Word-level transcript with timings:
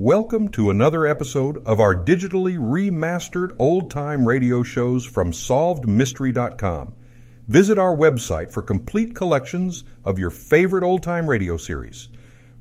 Welcome 0.00 0.50
to 0.50 0.70
another 0.70 1.08
episode 1.08 1.60
of 1.66 1.80
our 1.80 1.92
digitally 1.92 2.56
remastered 2.56 3.56
old 3.58 3.90
time 3.90 4.24
radio 4.28 4.62
shows 4.62 5.04
from 5.04 5.32
SolvedMystery.com. 5.32 6.94
Visit 7.48 7.80
our 7.80 7.96
website 7.96 8.52
for 8.52 8.62
complete 8.62 9.16
collections 9.16 9.82
of 10.04 10.16
your 10.16 10.30
favorite 10.30 10.84
old 10.84 11.02
time 11.02 11.28
radio 11.28 11.56
series. 11.56 12.10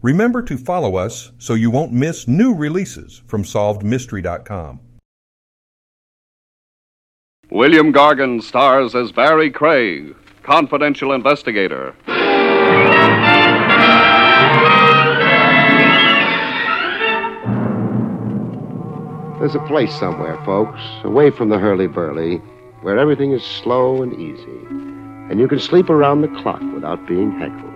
Remember 0.02 0.42
to 0.42 0.58
follow 0.58 0.96
us 0.96 1.32
so 1.38 1.54
you 1.54 1.70
won't 1.70 1.94
miss 1.94 2.28
new 2.28 2.56
releases 2.56 3.22
from 3.28 3.44
SolvedMystery.com. 3.44 4.80
William 7.52 7.94
Gargan 7.94 8.42
stars 8.42 8.96
as 8.96 9.12
Barrie 9.12 9.52
Craig, 9.52 10.16
confidential 10.42 11.12
investigator. 11.12 11.94
There's 19.40 19.54
a 19.54 19.60
place 19.68 19.94
somewhere, 19.94 20.36
folks, 20.44 20.82
away 21.04 21.30
from 21.30 21.50
the 21.50 21.60
hurly-burly, 21.60 22.38
where 22.82 22.98
everything 22.98 23.34
is 23.34 23.44
slow 23.44 24.02
and 24.02 24.12
easy, 24.20 24.66
and 25.30 25.40
you 25.40 25.48
can 25.48 25.60
sleep 25.60 25.92
around 25.92 26.22
the 26.22 26.28
clock 26.42 26.62
without 26.74 27.08
being 27.08 27.32
heckled. 27.34 27.72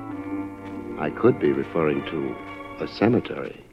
I 0.99 1.11
could 1.11 1.39
be 1.39 1.51
referring 1.51 2.03
to 2.05 2.35
a 2.83 2.87
cemetery. 2.87 3.63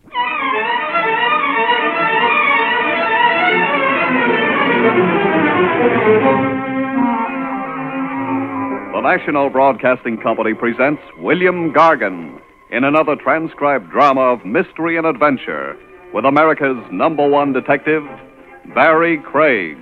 The 8.93 9.01
National 9.01 9.49
Broadcasting 9.49 10.19
Company 10.19 10.53
presents 10.53 11.03
William 11.19 11.73
Gargan 11.73 12.39
in 12.71 12.85
another 12.85 13.17
transcribed 13.17 13.91
drama 13.91 14.21
of 14.21 14.45
mystery 14.45 14.99
and 14.99 15.07
adventure 15.07 15.75
with 16.13 16.25
America's 16.25 16.79
number 16.91 17.29
one 17.29 17.53
detective, 17.53 18.03
Barrie 18.75 19.19
Craig, 19.19 19.77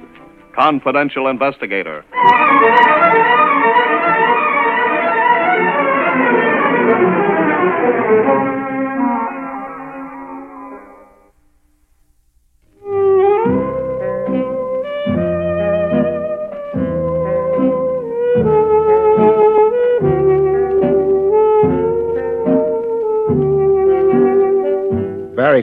confidential 0.55 1.29
investigator. 1.29 2.05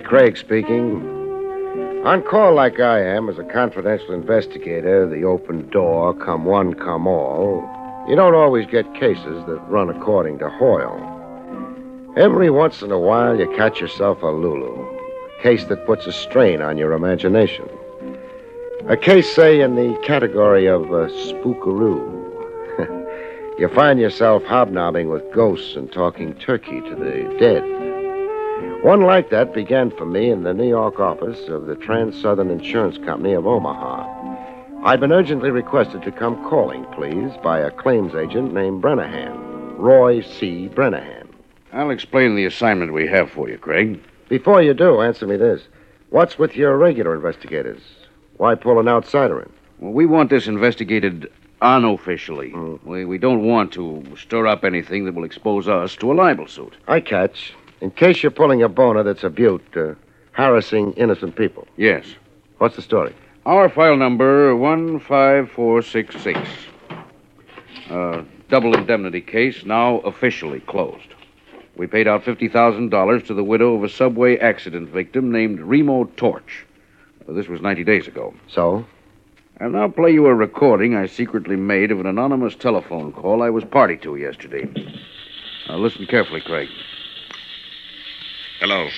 Craig 0.04 0.38
speaking. 0.38 1.02
On 2.06 2.22
call 2.22 2.54
like 2.54 2.80
I 2.80 3.02
am 3.02 3.30
as 3.30 3.40
a 3.40 3.44
confidential 3.44 4.14
investigator, 4.14 5.08
the 5.08 5.24
open 5.24 5.70
door, 5.70 6.14
come 6.14 6.46
one, 6.46 6.74
come 6.74 7.08
all, 7.08 7.64
you 8.08 8.16
don't 8.16 8.36
always 8.36 8.68
get 8.68 8.94
cases 8.96 9.46
that 9.48 9.64
run 9.70 9.90
according 9.90 10.40
to 10.40 10.50
Hoyle. 10.50 11.10
Every 12.18 12.50
once 12.50 12.82
in 12.82 12.92
a 12.92 13.00
while, 13.00 13.40
you 13.40 13.52
catch 13.56 13.80
yourself 13.80 14.22
a 14.22 14.28
Lulu, 14.28 14.76
a 14.76 15.42
case 15.42 15.64
that 15.66 15.86
puts 15.86 16.06
a 16.06 16.12
strain 16.12 16.62
on 16.62 16.78
your 16.78 16.92
imagination. 16.92 17.68
A 18.90 18.98
case, 18.98 19.34
say, 19.34 19.62
in 19.62 19.76
the 19.76 19.98
category 20.04 20.68
of 20.68 20.84
uh, 20.92 21.08
spookaroo. 21.08 22.04
you 23.60 23.70
find 23.70 24.00
yourself 24.00 24.44
hobnobbing 24.44 25.08
with 25.08 25.24
ghosts 25.32 25.78
and 25.78 25.90
talking 25.92 26.36
turkey 26.36 26.82
to 26.82 26.96
the 26.96 27.36
dead. 27.40 27.93
One 28.84 29.04
like 29.04 29.30
that 29.30 29.54
began 29.54 29.92
for 29.92 30.06
me 30.06 30.30
in 30.30 30.44
the 30.44 30.54
New 30.54 30.68
York 30.68 31.00
office 31.00 31.48
of 31.48 31.68
the 31.68 31.76
Trans 31.78 32.22
Southern 32.22 32.52
Insurance 32.52 32.98
Company 32.98 33.32
of 33.32 33.48
Omaha. 33.48 34.84
I'd 34.84 35.00
been 35.00 35.14
urgently 35.14 35.52
requested 35.52 36.02
to 36.02 36.12
come 36.12 36.36
calling, 36.50 36.84
please, 36.94 37.32
by 37.42 37.60
a 37.60 37.72
claims 37.72 38.14
agent 38.14 38.54
named 38.54 38.84
Brennahan, 38.84 39.78
Roy 39.78 40.20
C. 40.20 40.68
Brennahan. 40.68 41.30
I'll 41.72 41.92
explain 41.92 42.36
the 42.36 42.44
assignment 42.44 42.92
we 42.92 43.08
have 43.08 43.32
for 43.32 43.48
you, 43.48 43.58
Craig. 43.58 44.04
Before 44.28 44.62
you 44.62 44.74
do, 44.74 45.00
answer 45.00 45.26
me 45.26 45.38
this. 45.38 45.62
What's 46.10 46.38
with 46.38 46.58
your 46.58 46.78
regular 46.78 47.16
investigators? 47.16 47.82
Why 48.36 48.56
pull 48.56 48.82
an 48.82 48.90
outsider 48.90 49.40
in? 49.40 49.50
Well, 49.80 49.94
we 49.94 50.06
want 50.06 50.30
this 50.30 50.46
investigated 50.46 51.32
unofficially. 51.62 52.52
Mm. 52.52 52.84
We, 52.84 53.06
we 53.06 53.18
don't 53.18 53.44
want 53.44 53.72
to 53.76 54.04
stir 54.18 54.46
up 54.46 54.66
anything 54.66 55.06
that 55.06 55.16
will 55.16 55.24
expose 55.24 55.70
us 55.70 55.96
to 55.96 56.12
a 56.12 56.16
libel 56.16 56.48
suit. 56.48 56.74
I 56.86 57.00
catch. 57.00 57.54
In 57.84 57.92
case 57.92 58.24
you're 58.24 58.32
pulling 58.32 58.64
a 58.64 58.70
boner 58.70 59.04
that's 59.04 59.26
a 59.26 59.30
butte, 59.30 59.76
uh, 59.76 59.96
harassing 60.32 60.94
innocent 60.94 61.36
people. 61.36 61.68
Yes. 61.76 62.06
What's 62.58 62.78
the 62.78 62.82
story? 62.82 63.14
Our 63.46 63.68
file 63.68 63.98
number 63.98 64.58
15466. 64.58 66.40
Uh, 67.90 68.24
double 68.48 68.74
indemnity 68.74 69.20
case 69.20 69.66
now 69.66 69.98
officially 69.98 70.62
closed. 70.62 71.14
We 71.76 71.88
paid 71.88 72.08
out 72.08 72.24
$50,000 72.24 73.28
to 73.28 73.34
the 73.34 73.44
widow 73.44 73.76
of 73.76 73.84
a 73.84 73.90
subway 73.90 74.38
accident 74.38 74.88
victim 74.88 75.30
named 75.30 75.60
Remo 75.60 76.06
Torch. 76.16 76.66
Uh, 77.28 77.34
this 77.34 77.50
was 77.50 77.60
90 77.60 77.84
days 77.84 78.08
ago. 78.08 78.34
So? 78.48 78.86
I'll 79.60 79.70
now 79.70 79.90
play 79.90 80.14
you 80.14 80.28
a 80.28 80.34
recording 80.34 80.96
I 80.96 81.08
secretly 81.08 81.58
made 81.58 81.92
of 81.92 82.00
an 82.00 82.06
anonymous 82.06 82.56
telephone 82.56 83.12
call 83.12 83.44
I 83.44 83.50
was 83.50 83.66
party 83.66 83.98
to 83.98 84.16
yesterday. 84.16 84.70
Now, 85.68 85.80
listen 85.80 86.08
carefully, 86.08 86.40
Craig. 86.40 86.70
Hello. 88.60 88.90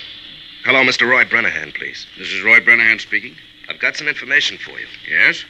Hello, 0.64 0.84
Mr. 0.84 1.08
Roy 1.10 1.24
Brennahan, 1.26 1.74
please. 1.74 2.06
This 2.18 2.32
is 2.32 2.44
Roy 2.44 2.60
Brennahan 2.60 3.00
speaking. 3.00 3.36
I've 3.70 3.80
got 3.80 3.96
some 3.96 4.08
information 4.08 4.58
for 4.58 4.80
you. 4.80 4.86
Yes? 5.10 5.46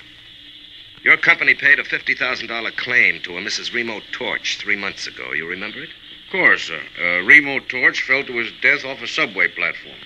Your 1.03 1.17
company 1.17 1.53
paid 1.53 1.79
a 1.79 1.83
$50,000 1.83 2.77
claim 2.77 3.21
to 3.21 3.37
a 3.37 3.41
Mrs. 3.41 3.73
Remo 3.73 4.01
Torch 4.11 4.57
three 4.57 4.75
months 4.75 5.07
ago. 5.07 5.33
You 5.33 5.47
remember 5.47 5.79
it? 5.79 5.89
Of 6.25 6.31
course, 6.31 6.63
sir. 6.63 6.81
Uh, 6.99 7.25
Remo 7.25 7.59
Torch 7.59 8.01
fell 8.01 8.23
to 8.23 8.37
his 8.37 8.51
death 8.61 8.85
off 8.85 9.01
a 9.01 9.07
subway 9.07 9.47
platform. 9.47 9.97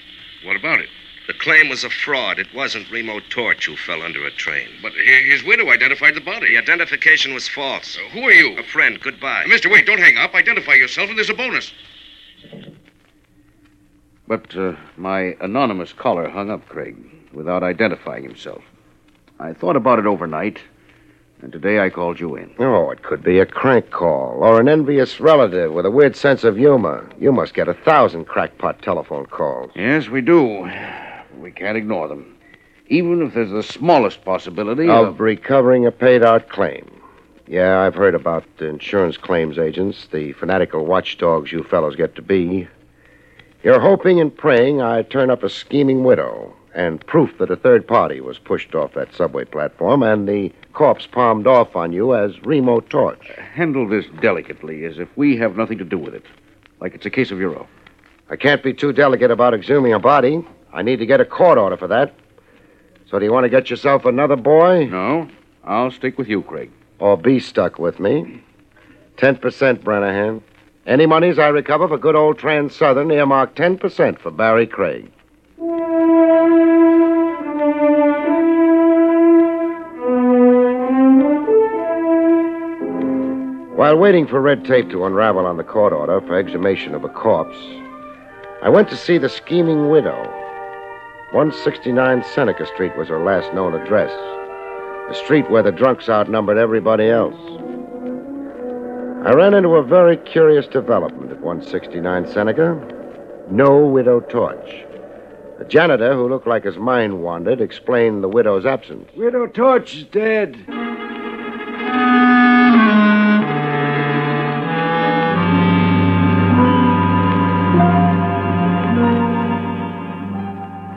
What 0.43 0.55
about 0.55 0.79
it? 0.81 0.89
The 1.27 1.33
claim 1.33 1.69
was 1.69 1.83
a 1.83 1.89
fraud. 1.89 2.39
It 2.39 2.53
wasn't 2.53 2.89
Remo 2.91 3.19
Torch 3.29 3.65
who 3.67 3.75
fell 3.75 4.01
under 4.01 4.25
a 4.25 4.31
train. 4.31 4.69
But 4.81 4.93
his 4.93 5.43
widow 5.43 5.69
identified 5.69 6.15
the 6.15 6.21
body. 6.21 6.49
The 6.53 6.57
identification 6.57 7.33
was 7.33 7.47
false. 7.47 7.97
Uh, 7.97 8.09
who 8.09 8.23
are 8.23 8.31
you? 8.31 8.57
A 8.57 8.63
friend. 8.63 8.99
Goodbye. 8.99 9.43
Uh, 9.43 9.47
Mister, 9.47 9.69
wait, 9.69 9.85
don't 9.85 9.99
hang 9.99 10.17
up. 10.17 10.33
Identify 10.33 10.73
yourself, 10.73 11.09
and 11.09 11.17
there's 11.17 11.29
a 11.29 11.35
bonus. 11.35 11.71
But 14.29 14.55
uh, 14.55 14.73
my 14.95 15.35
anonymous 15.41 15.91
caller 15.91 16.29
hung 16.29 16.51
up, 16.51 16.69
Craig, 16.69 16.95
without 17.33 17.63
identifying 17.63 18.21
himself. 18.21 18.61
I 19.39 19.53
thought 19.53 19.75
about 19.75 19.97
it 19.97 20.05
overnight, 20.05 20.59
and 21.41 21.51
today 21.51 21.79
I 21.79 21.89
called 21.89 22.19
you 22.19 22.35
in. 22.35 22.53
Oh, 22.59 22.91
it 22.91 23.01
could 23.01 23.23
be 23.23 23.39
a 23.39 23.47
crank 23.47 23.89
call 23.89 24.43
or 24.43 24.59
an 24.59 24.69
envious 24.69 25.19
relative 25.19 25.73
with 25.73 25.87
a 25.87 25.91
weird 25.91 26.15
sense 26.15 26.43
of 26.43 26.57
humor. 26.57 27.09
You 27.19 27.31
must 27.31 27.55
get 27.55 27.67
a 27.67 27.73
thousand 27.73 28.25
crackpot 28.25 28.83
telephone 28.83 29.25
calls. 29.25 29.71
Yes, 29.75 30.09
we 30.09 30.21
do. 30.21 30.69
We 31.39 31.49
can't 31.49 31.77
ignore 31.77 32.07
them. 32.07 32.37
Even 32.85 33.23
if 33.23 33.33
there's 33.33 33.49
the 33.49 33.63
smallest 33.63 34.23
possibility 34.23 34.87
Of 34.89 35.19
recovering 35.19 35.87
a 35.87 35.91
paid 35.91 36.21
out 36.21 36.49
claim. 36.49 36.87
Yeah, 37.47 37.79
I've 37.79 37.95
heard 37.95 38.13
about 38.13 38.43
the 38.57 38.67
insurance 38.67 39.17
claims 39.17 39.57
agents, 39.57 40.07
the 40.11 40.33
fanatical 40.33 40.85
watchdogs 40.85 41.51
you 41.51 41.63
fellows 41.63 41.95
get 41.95 42.15
to 42.15 42.21
be. 42.21 42.67
You're 43.61 43.81
hoping 43.81 44.21
and 44.21 44.33
praying 44.33 44.81
I 44.81 45.01
turn 45.01 45.29
up 45.29 45.43
a 45.43 45.49
scheming 45.49 46.05
widow 46.05 46.55
and 46.73 47.05
proof 47.05 47.37
that 47.39 47.51
a 47.51 47.57
third 47.57 47.85
party 47.85 48.21
was 48.21 48.39
pushed 48.39 48.73
off 48.73 48.93
that 48.93 49.13
subway 49.13 49.43
platform 49.43 50.01
and 50.01 50.29
the 50.29 50.53
corpse 50.71 51.05
palmed 51.05 51.45
off 51.45 51.75
on 51.75 51.91
you 51.91 52.15
as 52.15 52.41
Remo 52.43 52.79
Torch. 52.79 53.27
Handle 53.53 53.85
this 53.85 54.05
delicately, 54.21 54.85
as 54.85 54.97
if 54.97 55.09
we 55.17 55.35
have 55.35 55.57
nothing 55.57 55.77
to 55.77 55.83
do 55.83 55.97
with 55.97 56.13
it. 56.13 56.23
Like 56.79 56.95
it's 56.95 57.05
a 57.05 57.09
case 57.09 57.31
of 57.31 57.39
your 57.39 57.59
own. 57.59 57.67
I 58.29 58.37
can't 58.37 58.63
be 58.63 58.73
too 58.73 58.93
delicate 58.93 59.29
about 59.29 59.53
exhuming 59.53 59.93
a 59.93 59.99
body. 59.99 60.41
I 60.71 60.81
need 60.81 60.99
to 60.99 61.05
get 61.05 61.19
a 61.19 61.25
court 61.25 61.57
order 61.57 61.75
for 61.75 61.87
that. 61.87 62.13
So 63.09 63.19
do 63.19 63.25
you 63.25 63.33
want 63.33 63.43
to 63.43 63.49
get 63.49 63.69
yourself 63.69 64.05
another 64.05 64.37
boy? 64.37 64.85
No, 64.85 65.27
I'll 65.65 65.91
stick 65.91 66.17
with 66.17 66.29
you, 66.29 66.43
Craig. 66.43 66.71
Or 66.99 67.17
be 67.17 67.41
stuck 67.41 67.77
with 67.77 67.99
me? 67.99 68.41
10%, 69.17 69.79
Brennahan. 69.79 70.41
Any 70.89 71.05
monies 71.05 71.37
I 71.37 71.49
recover 71.49 71.87
for 71.87 71.99
good 71.99 72.15
old 72.15 72.39
Trans 72.39 72.75
Southern 72.75 73.11
earmark 73.11 73.53
10% 73.53 74.19
for 74.19 74.31
Barrie 74.31 74.65
Craig. 74.65 75.11
While 83.75 83.97
waiting 83.99 84.25
for 84.25 84.41
red 84.41 84.65
tape 84.65 84.89
to 84.89 85.05
unravel 85.05 85.45
on 85.45 85.57
the 85.57 85.63
court 85.63 85.93
order 85.93 86.21
for 86.21 86.39
exhumation 86.39 86.95
of 86.95 87.03
a 87.03 87.09
corpse, 87.09 87.55
I 88.63 88.69
went 88.69 88.89
to 88.89 88.97
see 88.97 89.19
the 89.19 89.29
scheming 89.29 89.91
widow. 89.91 90.17
169 91.33 92.23
Seneca 92.33 92.65
Street 92.65 92.97
was 92.97 93.09
her 93.09 93.23
last 93.23 93.53
known 93.53 93.75
address. 93.75 94.09
The 95.09 95.21
street 95.23 95.51
where 95.51 95.61
the 95.61 95.71
drunks 95.71 96.09
outnumbered 96.09 96.57
everybody 96.57 97.09
else. 97.09 97.39
I 99.25 99.33
ran 99.33 99.53
into 99.53 99.75
a 99.75 99.83
very 99.83 100.15
curious 100.15 100.65
development 100.65 101.29
at 101.31 101.41
169 101.41 102.27
Seneca. 102.31 103.45
No 103.51 103.85
widow 103.85 104.21
torch. 104.21 104.85
The 105.57 105.65
janitor, 105.65 106.13
who 106.13 106.29
looked 106.29 106.47
like 106.47 106.63
his 106.63 106.77
mind 106.77 107.21
wandered, 107.21 107.59
explained 107.59 108.23
the 108.23 108.29
widow's 108.29 108.65
absence. 108.65 109.09
Widow 109.17 109.47
Torch 109.47 109.93
is 109.93 110.03
dead. 110.05 110.55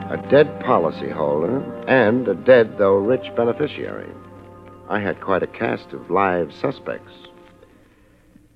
A 0.09 0.29
dead 0.29 0.61
policyholder 0.61 1.89
and 1.89 2.25
a 2.29 2.35
dead, 2.35 2.77
though 2.77 2.95
rich, 2.95 3.35
beneficiary. 3.35 4.09
I 4.87 5.01
had 5.01 5.19
quite 5.19 5.43
a 5.43 5.47
cast 5.47 5.91
of 5.91 6.09
live 6.09 6.53
suspects. 6.53 7.11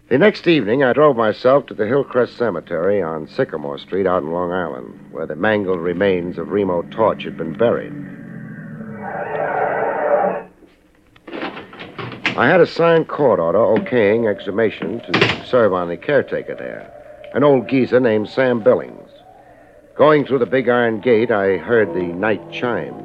The 0.09 0.17
next 0.17 0.47
evening, 0.47 0.85
I 0.85 0.93
drove 0.93 1.17
myself 1.17 1.65
to 1.65 1.73
the 1.73 1.85
Hillcrest 1.85 2.37
Cemetery 2.37 3.01
on 3.01 3.27
Sycamore 3.27 3.77
Street 3.77 4.07
out 4.07 4.23
in 4.23 4.31
Long 4.31 4.53
Island, 4.53 5.11
where 5.11 5.25
the 5.25 5.35
mangled 5.35 5.81
remains 5.81 6.37
of 6.37 6.47
Remo 6.47 6.83
Torch 6.83 7.25
had 7.25 7.35
been 7.35 7.51
buried. 7.51 7.91
I 12.37 12.47
had 12.47 12.61
a 12.61 12.65
signed 12.65 13.09
court 13.09 13.41
order 13.41 13.59
okaying 13.59 14.33
exhumation 14.33 15.01
to 15.01 15.45
serve 15.45 15.73
on 15.73 15.89
the 15.89 15.97
caretaker 15.97 16.55
there, 16.55 16.89
an 17.33 17.43
old 17.43 17.67
geezer 17.67 17.99
named 17.99 18.29
Sam 18.29 18.63
Billings. 18.63 19.09
Going 19.97 20.25
through 20.25 20.39
the 20.39 20.45
big 20.45 20.69
iron 20.69 21.01
gate, 21.01 21.31
I 21.31 21.57
heard 21.57 21.93
the 21.93 22.13
night 22.13 22.49
chimes. 22.49 23.03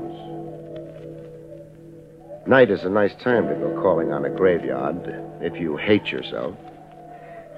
Night 2.47 2.71
is 2.71 2.85
a 2.85 2.91
nice 2.91 3.17
time 3.17 3.49
to 3.49 3.55
go 3.57 3.81
calling 3.83 4.13
on 4.13 4.25
a 4.25 4.31
graveyard 4.31 5.03
if 5.41 5.61
you 5.61 5.77
hate 5.77 6.13
yourself. 6.13 6.55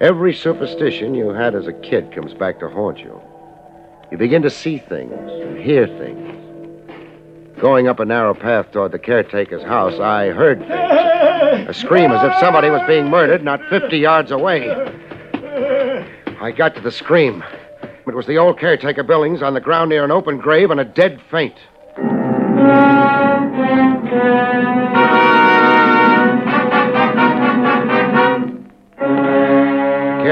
Every 0.01 0.33
superstition 0.33 1.15
you 1.15 1.29
had 1.29 1.55
as 1.55 1.67
a 1.67 1.73
kid 1.73 2.11
comes 2.13 2.33
back 2.33 2.59
to 2.59 2.67
haunt 2.67 2.99
you. 2.99 3.21
You 4.11 4.17
begin 4.17 4.41
to 4.41 4.49
see 4.49 4.77
things 4.77 5.13
and 5.13 5.57
hear 5.57 5.87
things. 5.87 6.33
Going 7.61 7.87
up 7.87 8.01
a 8.01 8.05
narrow 8.05 8.33
path 8.33 8.71
toward 8.73 8.91
the 8.91 8.99
caretaker's 8.99 9.63
house, 9.63 9.97
I 9.99 10.31
heard 10.31 10.59
things. 10.59 11.69
A 11.69 11.73
scream 11.73 12.11
as 12.11 12.21
if 12.23 12.37
somebody 12.41 12.69
was 12.69 12.81
being 12.87 13.09
murdered 13.09 13.41
not 13.41 13.61
50 13.69 13.97
yards 13.97 14.31
away. 14.31 14.69
I 16.41 16.51
got 16.51 16.75
to 16.75 16.81
the 16.81 16.91
scream. 16.91 17.41
It 18.05 18.13
was 18.13 18.27
the 18.27 18.37
old 18.37 18.59
caretaker 18.59 19.03
Billings 19.03 19.41
on 19.41 19.53
the 19.53 19.61
ground 19.61 19.89
near 19.89 20.03
an 20.03 20.11
open 20.11 20.39
grave 20.39 20.71
and 20.71 20.79
a 20.81 20.85
dead 20.85 21.21
faint. 21.31 21.55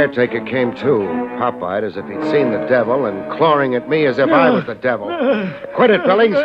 Caretaker 0.04 0.42
came 0.46 0.76
to, 0.76 0.98
pop-eyed 1.38 1.86
as 1.86 1.96
if 1.96 2.06
he'd 2.08 2.22
seen 2.30 2.52
the 2.52 2.66
devil 2.68 3.06
and 3.06 3.32
clawing 3.38 3.74
at 3.74 3.88
me 3.88 4.06
as 4.06 4.18
if 4.18 4.30
I 4.30 4.50
was 4.50 4.66
the 4.66 4.76
devil. 4.76 5.08
Quit 5.76 5.92
it, 5.92 6.04
Billings. 6.04 6.36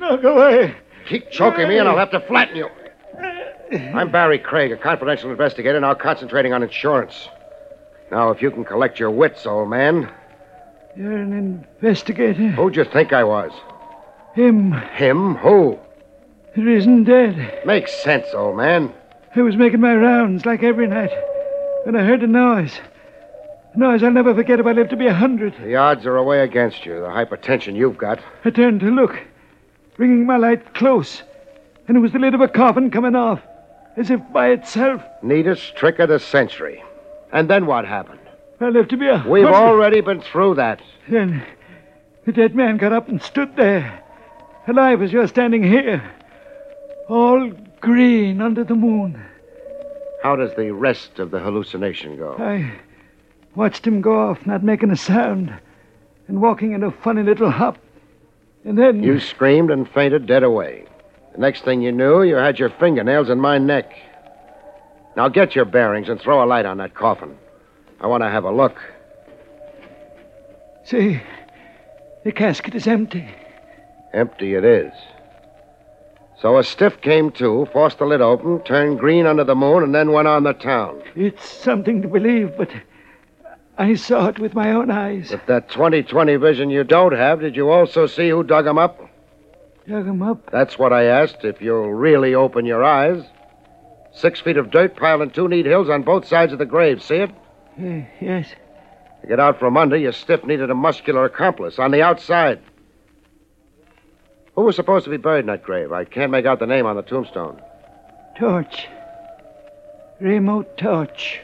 No, 0.00 0.16
go 0.16 0.38
away. 0.38 0.74
Keep 1.06 1.30
choking 1.30 1.68
me 1.68 1.76
and 1.76 1.86
I'll 1.86 1.98
have 1.98 2.10
to 2.12 2.20
flatten 2.20 2.56
you. 2.56 2.68
I'm 3.94 4.10
Barrie 4.10 4.38
Craig, 4.38 4.72
a 4.72 4.78
confidential 4.78 5.30
investigator, 5.30 5.78
now 5.80 5.92
concentrating 5.92 6.54
on 6.54 6.62
insurance. 6.62 7.28
Now, 8.10 8.30
if 8.30 8.40
you 8.40 8.50
can 8.50 8.64
collect 8.64 8.98
your 8.98 9.10
wits, 9.10 9.44
old 9.44 9.68
man, 9.68 10.10
You're 10.96 11.12
an 11.12 11.66
investigator. 11.82 12.52
who'd 12.52 12.74
you 12.76 12.84
think 12.84 13.12
I 13.12 13.24
was? 13.24 13.52
Him. 14.34 14.72
Him? 14.72 15.34
Who? 15.36 15.78
There 16.56 16.68
isn't 16.68 17.04
dead. 17.04 17.66
Makes 17.66 17.92
sense, 18.02 18.28
old 18.32 18.56
man. 18.56 18.94
I 19.36 19.42
was 19.42 19.56
making 19.56 19.80
my 19.82 19.94
rounds 19.94 20.46
like 20.46 20.62
every 20.62 20.86
night 20.86 21.10
when 21.84 21.96
I 21.96 22.02
heard 22.04 22.22
a 22.22 22.26
noise. 22.26 22.80
A 23.74 23.78
noise 23.78 24.02
I'll 24.04 24.10
never 24.12 24.34
forget 24.34 24.60
if 24.60 24.66
I 24.66 24.72
live 24.72 24.88
to 24.90 24.96
be 24.96 25.06
a 25.08 25.14
hundred. 25.14 25.54
The 25.60 25.76
odds 25.76 26.06
are 26.06 26.16
away 26.16 26.40
against 26.40 26.86
you, 26.86 27.00
the 27.00 27.08
hypertension 27.08 27.74
you've 27.74 27.98
got. 27.98 28.20
I 28.44 28.50
turned 28.50 28.80
to 28.80 28.90
look, 28.90 29.20
bringing 29.96 30.26
my 30.26 30.36
light 30.36 30.74
close, 30.74 31.22
and 31.88 31.96
it 31.96 32.00
was 32.00 32.12
the 32.12 32.18
lid 32.20 32.34
of 32.34 32.40
a 32.40 32.48
coffin 32.48 32.90
coming 32.90 33.16
off, 33.16 33.40
as 33.96 34.10
if 34.10 34.20
by 34.32 34.50
itself. 34.50 35.02
Neatest 35.22 35.74
trick 35.76 35.98
of 35.98 36.08
the 36.08 36.20
century. 36.20 36.82
And 37.32 37.50
then 37.50 37.66
what 37.66 37.84
happened? 37.84 38.20
I 38.60 38.68
lived 38.68 38.90
to 38.90 38.96
be 38.96 39.08
a 39.08 39.24
We've 39.26 39.44
hundred. 39.44 39.56
already 39.56 40.00
been 40.00 40.20
through 40.20 40.54
that. 40.54 40.80
Then 41.08 41.44
the 42.24 42.32
dead 42.32 42.54
man 42.54 42.76
got 42.76 42.92
up 42.92 43.08
and 43.08 43.20
stood 43.20 43.56
there, 43.56 44.02
alive 44.68 45.02
as 45.02 45.12
you're 45.12 45.26
standing 45.26 45.64
here, 45.64 46.00
all 47.08 47.50
green 47.80 48.40
under 48.40 48.62
the 48.62 48.76
moon. 48.76 49.20
How 50.22 50.36
does 50.36 50.54
the 50.56 50.70
rest 50.70 51.18
of 51.18 51.32
the 51.32 51.40
hallucination 51.40 52.16
go? 52.16 52.36
I 52.38 52.72
watched 53.54 53.86
him 53.86 54.00
go 54.00 54.28
off, 54.28 54.46
not 54.46 54.62
making 54.62 54.90
a 54.90 54.96
sound, 54.96 55.52
and 56.28 56.40
walking 56.40 56.72
in 56.72 56.82
a 56.82 56.90
funny 56.90 57.22
little 57.22 57.50
hop. 57.50 57.78
And 58.64 58.78
then. 58.78 59.02
You 59.02 59.20
screamed 59.20 59.70
and 59.70 59.88
fainted 59.88 60.26
dead 60.26 60.42
away. 60.42 60.86
The 61.32 61.40
next 61.40 61.64
thing 61.64 61.82
you 61.82 61.92
knew, 61.92 62.22
you 62.22 62.36
had 62.36 62.58
your 62.58 62.70
fingernails 62.70 63.28
in 63.28 63.40
my 63.40 63.58
neck. 63.58 63.92
Now 65.16 65.28
get 65.28 65.54
your 65.54 65.64
bearings 65.64 66.08
and 66.08 66.20
throw 66.20 66.42
a 66.42 66.46
light 66.46 66.66
on 66.66 66.78
that 66.78 66.94
coffin. 66.94 67.36
I 68.00 68.06
want 68.06 68.22
to 68.22 68.30
have 68.30 68.44
a 68.44 68.50
look. 68.50 68.76
See, 70.84 71.20
the 72.24 72.32
casket 72.32 72.74
is 72.74 72.86
empty. 72.86 73.28
Empty 74.12 74.54
it 74.54 74.64
is. 74.64 74.92
So 76.40 76.58
a 76.58 76.64
stiff 76.64 77.00
came 77.00 77.30
to, 77.32 77.66
forced 77.72 77.98
the 77.98 78.04
lid 78.04 78.20
open, 78.20 78.60
turned 78.64 78.98
green 78.98 79.26
under 79.26 79.44
the 79.44 79.54
moon, 79.54 79.82
and 79.82 79.94
then 79.94 80.12
went 80.12 80.28
on 80.28 80.42
the 80.42 80.52
town. 80.52 81.02
It's 81.16 81.48
something 81.48 82.02
to 82.02 82.08
believe, 82.08 82.56
but 82.56 82.70
I 83.76 83.94
saw 83.94 84.28
it 84.28 84.38
with 84.38 84.54
my 84.54 84.72
own 84.72 84.90
eyes. 84.90 85.30
With 85.30 85.46
that 85.46 85.68
20/20 85.68 86.36
vision 86.40 86.70
you 86.70 86.84
don't 86.84 87.12
have, 87.12 87.40
did 87.40 87.56
you 87.56 87.70
also 87.70 88.06
see 88.06 88.28
who 88.28 88.44
dug 88.44 88.66
him 88.66 88.78
up? 88.78 89.00
Dug 89.88 90.06
him 90.06 90.22
up. 90.22 90.50
That's 90.50 90.78
what 90.78 90.92
I 90.92 91.04
asked, 91.04 91.44
if 91.44 91.60
you'll 91.60 91.92
really 91.92 92.34
open 92.34 92.64
your 92.66 92.84
eyes. 92.84 93.22
Six 94.12 94.40
feet 94.40 94.56
of 94.56 94.70
dirt 94.70 94.96
piled 94.96 95.22
in 95.22 95.30
two 95.30 95.48
neat 95.48 95.66
hills 95.66 95.90
on 95.90 96.02
both 96.02 96.26
sides 96.26 96.52
of 96.52 96.58
the 96.58 96.66
grave. 96.66 97.02
See 97.02 97.16
it? 97.16 97.30
Uh, 97.78 98.06
yes. 98.20 98.48
To 99.22 99.26
get 99.26 99.40
out 99.40 99.58
from 99.58 99.76
under, 99.76 99.96
your 99.96 100.12
stiff 100.12 100.44
needed 100.44 100.70
a 100.70 100.74
muscular 100.74 101.24
accomplice 101.24 101.78
on 101.78 101.90
the 101.90 102.02
outside. 102.02 102.60
Who 104.54 104.62
was 104.62 104.76
supposed 104.76 105.04
to 105.04 105.10
be 105.10 105.16
buried 105.16 105.40
in 105.40 105.46
that 105.46 105.64
grave? 105.64 105.90
I 105.92 106.04
can't 106.04 106.30
make 106.30 106.46
out 106.46 106.60
the 106.60 106.66
name 106.66 106.86
on 106.86 106.94
the 106.94 107.02
tombstone. 107.02 107.60
Torch. 108.38 108.86
Remo 110.20 110.62
Torch. 110.76 111.40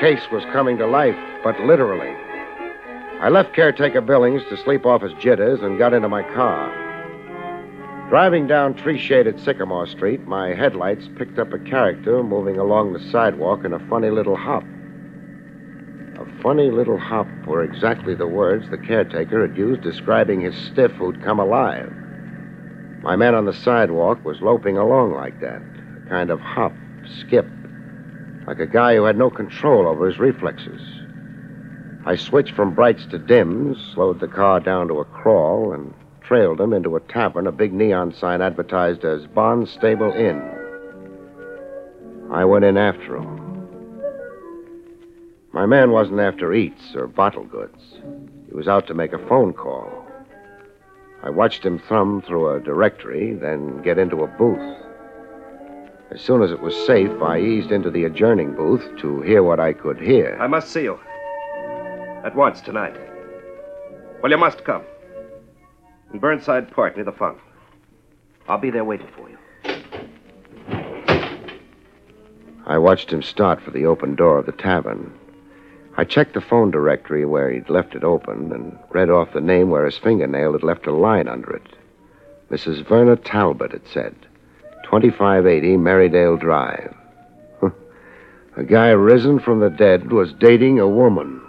Case 0.00 0.30
was 0.32 0.42
coming 0.46 0.78
to 0.78 0.86
life, 0.86 1.16
but 1.44 1.60
literally. 1.60 2.16
I 3.20 3.28
left 3.28 3.52
caretaker 3.54 4.00
Billings 4.00 4.42
to 4.48 4.56
sleep 4.56 4.86
off 4.86 5.02
his 5.02 5.12
jitters 5.20 5.60
and 5.60 5.78
got 5.78 5.92
into 5.92 6.08
my 6.08 6.22
car. 6.22 6.72
Driving 8.08 8.46
down 8.46 8.72
tree 8.74 8.98
shaded 8.98 9.38
Sycamore 9.38 9.86
Street, 9.86 10.26
my 10.26 10.54
headlights 10.54 11.06
picked 11.16 11.38
up 11.38 11.52
a 11.52 11.58
character 11.58 12.22
moving 12.22 12.56
along 12.56 12.94
the 12.94 13.10
sidewalk 13.10 13.62
in 13.62 13.74
a 13.74 13.88
funny 13.90 14.08
little 14.08 14.36
hop. 14.36 14.64
A 16.18 16.42
funny 16.42 16.70
little 16.70 16.98
hop 16.98 17.28
were 17.46 17.62
exactly 17.62 18.14
the 18.14 18.26
words 18.26 18.70
the 18.70 18.78
caretaker 18.78 19.46
had 19.46 19.56
used 19.56 19.82
describing 19.82 20.40
his 20.40 20.56
stiff 20.72 20.92
who'd 20.92 21.22
come 21.22 21.38
alive. 21.38 21.92
My 23.02 23.16
man 23.16 23.34
on 23.34 23.44
the 23.44 23.52
sidewalk 23.52 24.24
was 24.24 24.40
loping 24.40 24.78
along 24.78 25.12
like 25.12 25.40
that, 25.40 25.60
a 25.60 26.08
kind 26.08 26.30
of 26.30 26.40
hop, 26.40 26.72
skip, 27.20 27.46
like 28.50 28.58
a 28.58 28.66
guy 28.66 28.96
who 28.96 29.04
had 29.04 29.16
no 29.16 29.30
control 29.30 29.86
over 29.86 30.08
his 30.08 30.18
reflexes. 30.18 30.80
I 32.04 32.16
switched 32.16 32.56
from 32.56 32.74
brights 32.74 33.06
to 33.12 33.18
dims, 33.18 33.78
slowed 33.94 34.18
the 34.18 34.26
car 34.26 34.58
down 34.58 34.88
to 34.88 34.98
a 34.98 35.04
crawl, 35.04 35.72
and 35.72 35.94
trailed 36.20 36.60
him 36.60 36.72
into 36.72 36.96
a 36.96 37.00
tavern 37.00 37.46
a 37.46 37.52
big 37.52 37.72
neon 37.72 38.12
sign 38.12 38.42
advertised 38.42 39.04
as 39.04 39.24
Barnstable 39.26 40.10
Inn. 40.10 40.42
I 42.32 42.44
went 42.44 42.64
in 42.64 42.76
after 42.76 43.18
him. 43.18 43.68
My 45.52 45.66
man 45.66 45.92
wasn't 45.92 46.18
after 46.18 46.52
eats 46.52 46.96
or 46.96 47.06
bottle 47.06 47.44
goods. 47.44 47.80
He 48.48 48.52
was 48.52 48.66
out 48.66 48.88
to 48.88 48.94
make 48.94 49.12
a 49.12 49.28
phone 49.28 49.52
call. 49.52 50.08
I 51.22 51.30
watched 51.30 51.64
him 51.64 51.80
thumb 51.88 52.20
through 52.26 52.56
a 52.56 52.60
directory, 52.60 53.32
then 53.32 53.80
get 53.82 53.96
into 53.96 54.24
a 54.24 54.26
booth. 54.26 54.89
As 56.12 56.20
soon 56.20 56.42
as 56.42 56.50
it 56.50 56.60
was 56.60 56.74
safe, 56.86 57.22
I 57.22 57.38
eased 57.38 57.70
into 57.70 57.90
the 57.90 58.04
adjourning 58.04 58.54
booth 58.54 58.84
to 58.98 59.20
hear 59.20 59.44
what 59.44 59.60
I 59.60 59.72
could 59.72 60.00
hear. 60.00 60.36
I 60.40 60.48
must 60.48 60.70
see 60.70 60.82
you. 60.82 60.98
At 62.24 62.34
once, 62.34 62.60
tonight. 62.60 62.96
Well, 64.20 64.32
you 64.32 64.38
must 64.38 64.64
come. 64.64 64.82
In 66.12 66.18
Burnside 66.18 66.72
Park, 66.72 66.96
near 66.96 67.04
the 67.04 67.12
fountain. 67.12 67.42
I'll 68.48 68.58
be 68.58 68.70
there 68.70 68.84
waiting 68.84 69.06
for 69.16 69.30
you. 69.30 69.38
I 72.66 72.76
watched 72.78 73.12
him 73.12 73.22
start 73.22 73.60
for 73.62 73.70
the 73.70 73.86
open 73.86 74.16
door 74.16 74.38
of 74.38 74.46
the 74.46 74.52
tavern. 74.52 75.12
I 75.96 76.04
checked 76.04 76.34
the 76.34 76.40
phone 76.40 76.72
directory 76.72 77.24
where 77.24 77.50
he'd 77.50 77.70
left 77.70 77.94
it 77.94 78.02
open 78.02 78.52
and 78.52 78.78
read 78.90 79.10
off 79.10 79.32
the 79.32 79.40
name 79.40 79.70
where 79.70 79.86
his 79.86 79.98
fingernail 79.98 80.52
had 80.52 80.62
left 80.64 80.86
a 80.86 80.92
line 80.92 81.28
under 81.28 81.50
it. 81.50 81.68
Mrs. 82.50 82.84
Verna 82.84 83.16
Talbot, 83.16 83.72
it 83.72 83.86
said. 83.86 84.14
2580 84.90 85.76
Marydale 85.76 86.36
Drive. 86.36 86.92
A 88.56 88.64
guy 88.64 88.88
risen 88.88 89.38
from 89.38 89.60
the 89.60 89.70
dead 89.70 90.10
was 90.10 90.32
dating 90.32 90.80
a 90.80 90.88
woman. 90.88 91.40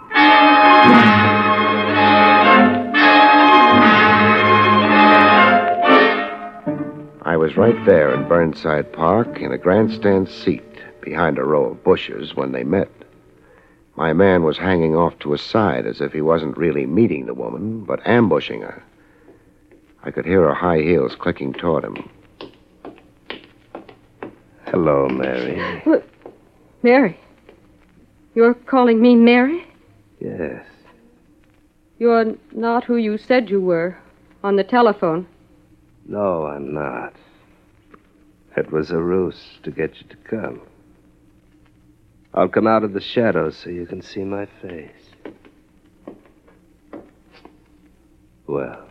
I 7.24 7.36
was 7.36 7.56
right 7.56 7.84
there 7.84 8.14
in 8.14 8.28
Burnside 8.28 8.92
Park 8.92 9.40
in 9.40 9.50
a 9.50 9.58
grandstand 9.58 10.28
seat 10.28 10.62
behind 11.00 11.36
a 11.36 11.44
row 11.44 11.64
of 11.64 11.82
bushes 11.82 12.36
when 12.36 12.52
they 12.52 12.62
met. 12.62 12.92
My 13.96 14.12
man 14.12 14.44
was 14.44 14.56
hanging 14.56 14.94
off 14.94 15.18
to 15.18 15.32
his 15.32 15.42
side 15.42 15.84
as 15.84 16.00
if 16.00 16.12
he 16.12 16.20
wasn't 16.20 16.56
really 16.56 16.86
meeting 16.86 17.26
the 17.26 17.34
woman, 17.34 17.80
but 17.80 18.06
ambushing 18.06 18.60
her. 18.60 18.84
I 20.04 20.12
could 20.12 20.26
hear 20.26 20.42
her 20.42 20.54
high 20.54 20.82
heels 20.82 21.16
clicking 21.16 21.52
toward 21.52 21.82
him. 21.82 22.08
Hello, 24.72 25.06
Mary. 25.06 25.82
Mary. 26.82 27.20
You're 28.34 28.54
calling 28.54 29.02
me 29.02 29.14
Mary? 29.14 29.66
Yes. 30.18 30.64
You're 31.98 32.36
not 32.52 32.84
who 32.84 32.96
you 32.96 33.18
said 33.18 33.50
you 33.50 33.60
were 33.60 33.98
on 34.42 34.56
the 34.56 34.64
telephone. 34.64 35.26
No, 36.06 36.46
I'm 36.46 36.72
not. 36.72 37.12
It 38.56 38.72
was 38.72 38.90
a 38.90 38.96
ruse 38.96 39.58
to 39.62 39.70
get 39.70 40.00
you 40.00 40.08
to 40.08 40.16
come. 40.16 40.62
I'll 42.32 42.48
come 42.48 42.66
out 42.66 42.82
of 42.82 42.94
the 42.94 43.00
shadows 43.02 43.58
so 43.62 43.68
you 43.68 43.84
can 43.84 44.00
see 44.00 44.24
my 44.24 44.46
face. 44.62 44.90
Well, 48.46 48.88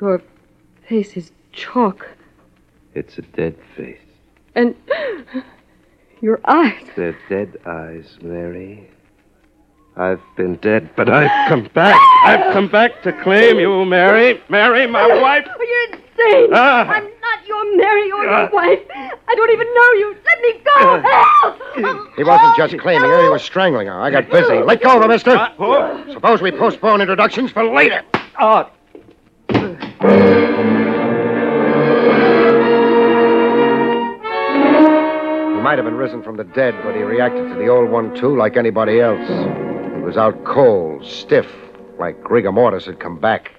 Your 0.00 0.22
face 0.88 1.16
is 1.16 1.32
chalk. 1.52 2.06
it's 2.94 3.18
a 3.18 3.22
dead 3.22 3.56
face. 3.76 3.98
And 4.54 4.74
your 6.20 6.40
eyes. 6.44 6.84
They're 6.96 7.16
dead 7.28 7.58
eyes, 7.66 8.18
Mary. 8.22 8.88
I've 9.96 10.20
been 10.36 10.56
dead, 10.56 10.90
but 10.96 11.10
I've 11.10 11.48
come 11.48 11.68
back. 11.74 11.98
I've 12.24 12.52
come 12.52 12.68
back 12.68 13.02
to 13.02 13.12
claim 13.22 13.58
you, 13.58 13.84
Mary. 13.84 14.40
Mary, 14.48 14.86
my 14.86 15.06
wife. 15.20 15.46
Oh, 15.48 15.62
you're 15.62 15.98
insane. 16.00 16.50
Ah. 16.54 16.86
I'm 16.88 17.04
not 17.04 17.46
your 17.46 17.76
Mary 17.76 18.10
or 18.12 18.26
Ah. 18.26 18.40
your 18.42 18.50
wife. 18.50 18.80
I 18.94 19.34
don't 19.34 19.50
even 19.50 19.66
know 19.74 19.92
you. 19.92 20.16
Let 20.24 20.40
me 20.40 20.52
go. 20.64 21.00
Help! 21.82 22.16
He 22.16 22.24
wasn't 22.24 22.56
just 22.56 22.78
claiming 22.78 23.08
her, 23.10 23.22
he 23.22 23.28
was 23.28 23.42
strangling 23.42 23.86
her. 23.86 24.00
I 24.00 24.10
got 24.10 24.30
busy. 24.30 24.60
Let 24.62 24.82
go 24.82 24.96
of 24.96 25.02
her, 25.02 25.08
mister. 25.08 25.32
Suppose 26.12 26.40
we 26.40 26.50
postpone 26.52 27.00
introductions 27.02 27.50
for 27.50 27.64
later. 27.64 28.02
Oh, 28.40 28.70
might 35.62 35.78
have 35.78 35.84
been 35.84 35.94
risen 35.94 36.24
from 36.24 36.36
the 36.36 36.44
dead, 36.44 36.74
but 36.82 36.96
he 36.96 37.02
reacted 37.02 37.48
to 37.48 37.54
the 37.54 37.68
old 37.68 37.88
one, 37.88 38.12
too, 38.16 38.36
like 38.36 38.56
anybody 38.56 39.00
else. 39.00 39.28
He 39.94 40.02
was 40.02 40.16
out 40.16 40.44
cold, 40.44 41.06
stiff, 41.06 41.46
like 42.00 42.28
rigor 42.28 42.50
mortis 42.50 42.86
had 42.86 42.98
come 42.98 43.18
back. 43.20 43.52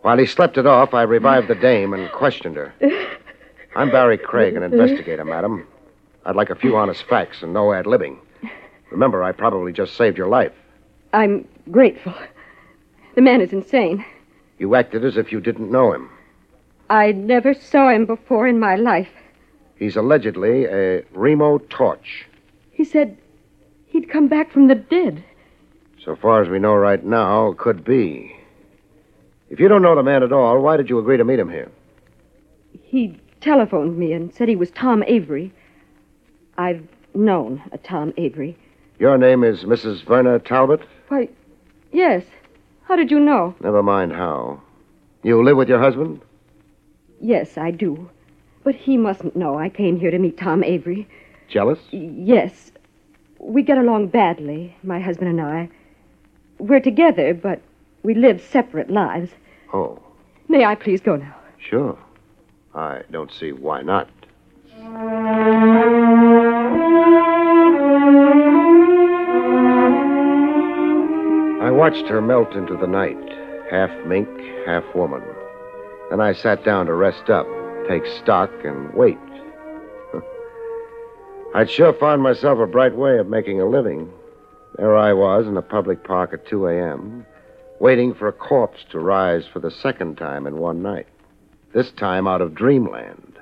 While 0.00 0.18
he 0.18 0.26
slept 0.26 0.58
it 0.58 0.66
off, 0.66 0.94
I 0.94 1.02
revived 1.02 1.46
the 1.46 1.54
dame 1.54 1.92
and 1.94 2.10
questioned 2.10 2.56
her. 2.56 2.74
I'm 3.76 3.90
Barrie 3.90 4.18
Craig, 4.18 4.56
an 4.56 4.64
investigator, 4.64 5.24
madam. 5.24 5.64
I'd 6.26 6.34
like 6.34 6.50
a 6.50 6.56
few 6.56 6.76
honest 6.76 7.04
facts 7.04 7.40
and 7.40 7.52
no 7.52 7.72
ad 7.72 7.84
libbing. 7.84 8.18
Remember, 8.90 9.22
I 9.22 9.30
probably 9.30 9.72
just 9.72 9.96
saved 9.96 10.18
your 10.18 10.28
life. 10.28 10.52
I'm 11.12 11.46
grateful. 11.70 12.14
The 13.14 13.22
man 13.22 13.40
is 13.40 13.52
insane. 13.52 14.04
You 14.58 14.74
acted 14.74 15.04
as 15.04 15.16
if 15.16 15.30
you 15.30 15.40
didn't 15.40 15.70
know 15.70 15.92
him. 15.92 16.10
I 16.90 17.12
never 17.12 17.54
saw 17.54 17.90
him 17.90 18.06
before 18.06 18.48
in 18.48 18.58
my 18.58 18.74
life. 18.74 19.08
He's 19.76 19.96
allegedly 19.96 20.64
a 20.66 21.02
Remo 21.12 21.58
Torch. 21.58 22.26
He 22.70 22.84
said 22.84 23.16
he'd 23.86 24.10
come 24.10 24.28
back 24.28 24.50
from 24.50 24.68
the 24.68 24.74
dead. 24.74 25.24
So 26.04 26.16
far 26.16 26.42
as 26.42 26.48
we 26.48 26.58
know 26.58 26.74
right 26.74 27.04
now, 27.04 27.54
could 27.58 27.84
be. 27.84 28.36
If 29.50 29.60
you 29.60 29.68
don't 29.68 29.82
know 29.82 29.94
the 29.94 30.02
man 30.02 30.22
at 30.22 30.32
all, 30.32 30.60
why 30.60 30.76
did 30.76 30.88
you 30.88 30.98
agree 30.98 31.16
to 31.16 31.24
meet 31.24 31.38
him 31.38 31.50
here? 31.50 31.70
He 32.82 33.18
telephoned 33.40 33.98
me 33.98 34.12
and 34.12 34.34
said 34.34 34.48
he 34.48 34.56
was 34.56 34.70
Tom 34.70 35.02
Avery. 35.06 35.52
I've 36.58 36.86
known 37.14 37.62
a 37.72 37.78
Tom 37.78 38.12
Avery. 38.16 38.56
Your 38.98 39.18
name 39.18 39.44
is 39.44 39.64
Mrs. 39.64 40.04
Verna 40.04 40.38
Talbot? 40.38 40.80
Why, 41.08 41.28
yes. 41.92 42.24
How 42.84 42.96
did 42.96 43.10
you 43.10 43.20
know? 43.20 43.54
Never 43.60 43.82
mind 43.82 44.12
how. 44.12 44.60
You 45.22 45.42
live 45.42 45.56
with 45.56 45.68
your 45.68 45.80
husband? 45.80 46.20
Yes, 47.20 47.56
I 47.56 47.70
do. 47.70 48.08
But 48.64 48.74
he 48.74 48.96
mustn't 48.96 49.34
know 49.36 49.58
I 49.58 49.68
came 49.68 49.98
here 49.98 50.10
to 50.10 50.18
meet 50.18 50.36
Tom 50.38 50.62
Avery. 50.62 51.08
Jealous? 51.48 51.78
Yes. 51.90 52.70
We 53.38 53.62
get 53.62 53.76
along 53.78 54.08
badly, 54.08 54.76
my 54.82 55.00
husband 55.00 55.30
and 55.30 55.40
I. 55.40 55.68
We're 56.58 56.80
together, 56.80 57.34
but 57.34 57.60
we 58.04 58.14
live 58.14 58.40
separate 58.40 58.90
lives. 58.90 59.30
Oh, 59.72 59.98
May 60.48 60.64
I 60.64 60.74
please 60.74 61.00
go 61.00 61.16
now? 61.16 61.34
sure. 61.58 61.98
I 62.74 63.02
don't 63.10 63.30
see 63.32 63.52
why 63.52 63.82
not. 63.82 64.08
I 71.62 71.70
watched 71.70 72.06
her 72.08 72.20
melt 72.20 72.54
into 72.54 72.76
the 72.76 72.86
night, 72.88 73.16
half 73.70 73.90
mink, 74.06 74.28
half 74.66 74.82
woman. 74.94 75.22
Then 76.10 76.20
I 76.20 76.32
sat 76.32 76.64
down 76.64 76.86
to 76.86 76.94
rest 76.94 77.30
up, 77.30 77.46
take 77.88 78.06
stock, 78.22 78.50
and 78.64 78.92
wait. 78.94 79.18
I'd 81.54 81.70
sure 81.70 81.92
found 81.92 82.22
myself 82.22 82.58
a 82.58 82.66
bright 82.66 82.96
way 82.96 83.18
of 83.18 83.28
making 83.28 83.60
a 83.60 83.68
living. 83.68 84.10
There 84.76 84.96
I 84.96 85.12
was 85.12 85.46
in 85.46 85.56
a 85.56 85.62
public 85.62 86.04
park 86.04 86.32
at 86.32 86.46
2 86.46 86.66
a.m., 86.68 87.26
waiting 87.78 88.14
for 88.14 88.28
a 88.28 88.32
corpse 88.32 88.84
to 88.90 88.98
rise 88.98 89.44
for 89.52 89.58
the 89.58 89.70
second 89.70 90.16
time 90.16 90.46
in 90.46 90.56
one 90.56 90.82
night. 90.82 91.06
This 91.74 91.90
time 91.92 92.26
out 92.26 92.40
of 92.40 92.54
dreamland. 92.54 93.38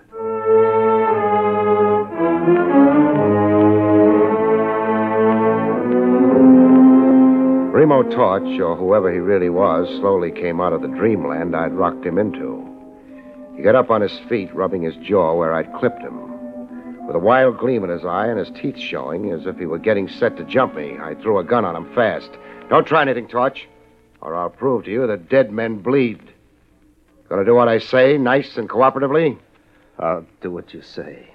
Remo 7.73 8.03
Torch, 8.03 8.61
or 8.61 8.77
whoever 8.77 9.13
he 9.13 9.19
really 9.19 9.51
was, 9.51 9.89
slowly 10.01 10.31
came 10.31 10.61
out 10.61 10.73
of 10.73 10.83
the 10.83 10.89
dreamland 10.89 11.57
I'd 11.57 11.73
rocked 11.73 12.05
him 12.05 12.19
into. 12.19 12.70
He 13.61 13.65
got 13.65 13.75
up 13.75 13.91
on 13.91 14.01
his 14.01 14.19
feet, 14.21 14.55
rubbing 14.55 14.81
his 14.81 14.97
jaw 14.97 15.35
where 15.35 15.53
I'd 15.53 15.71
clipped 15.75 16.01
him. 16.01 16.19
With 17.07 17.15
a 17.15 17.19
wild 17.19 17.59
gleam 17.59 17.85
in 17.85 17.91
his 17.91 18.07
eye 18.07 18.27
and 18.29 18.39
his 18.39 18.49
teeth 18.59 18.79
showing, 18.79 19.31
as 19.33 19.45
if 19.45 19.59
he 19.59 19.67
were 19.67 19.77
getting 19.77 20.09
set 20.09 20.39
to 20.39 20.45
jump 20.45 20.75
me, 20.77 20.97
I 20.99 21.15
threw 21.17 21.37
a 21.39 21.45
gun 21.45 21.67
on 21.67 21.77
him 21.77 21.95
fast. 21.95 22.31
Don't 22.71 22.87
try 22.87 23.03
anything, 23.03 23.29
Torch, 23.29 23.69
or 24.23 24.35
I'll 24.35 24.49
prove 24.49 24.85
to 24.85 24.91
you 24.91 25.07
that 25.07 25.29
dead 25.29 25.53
men 25.53 25.77
bleed. 25.77 26.23
Gonna 27.29 27.45
do 27.45 27.55
what 27.55 27.69
I 27.69 27.81
say, 27.81 28.17
nice 28.17 28.57
and 28.57 28.67
cooperatively? 28.67 29.37
I'll 29.99 30.25
do 30.41 30.51
what 30.51 30.73
you 30.73 30.81
say. 30.81 31.29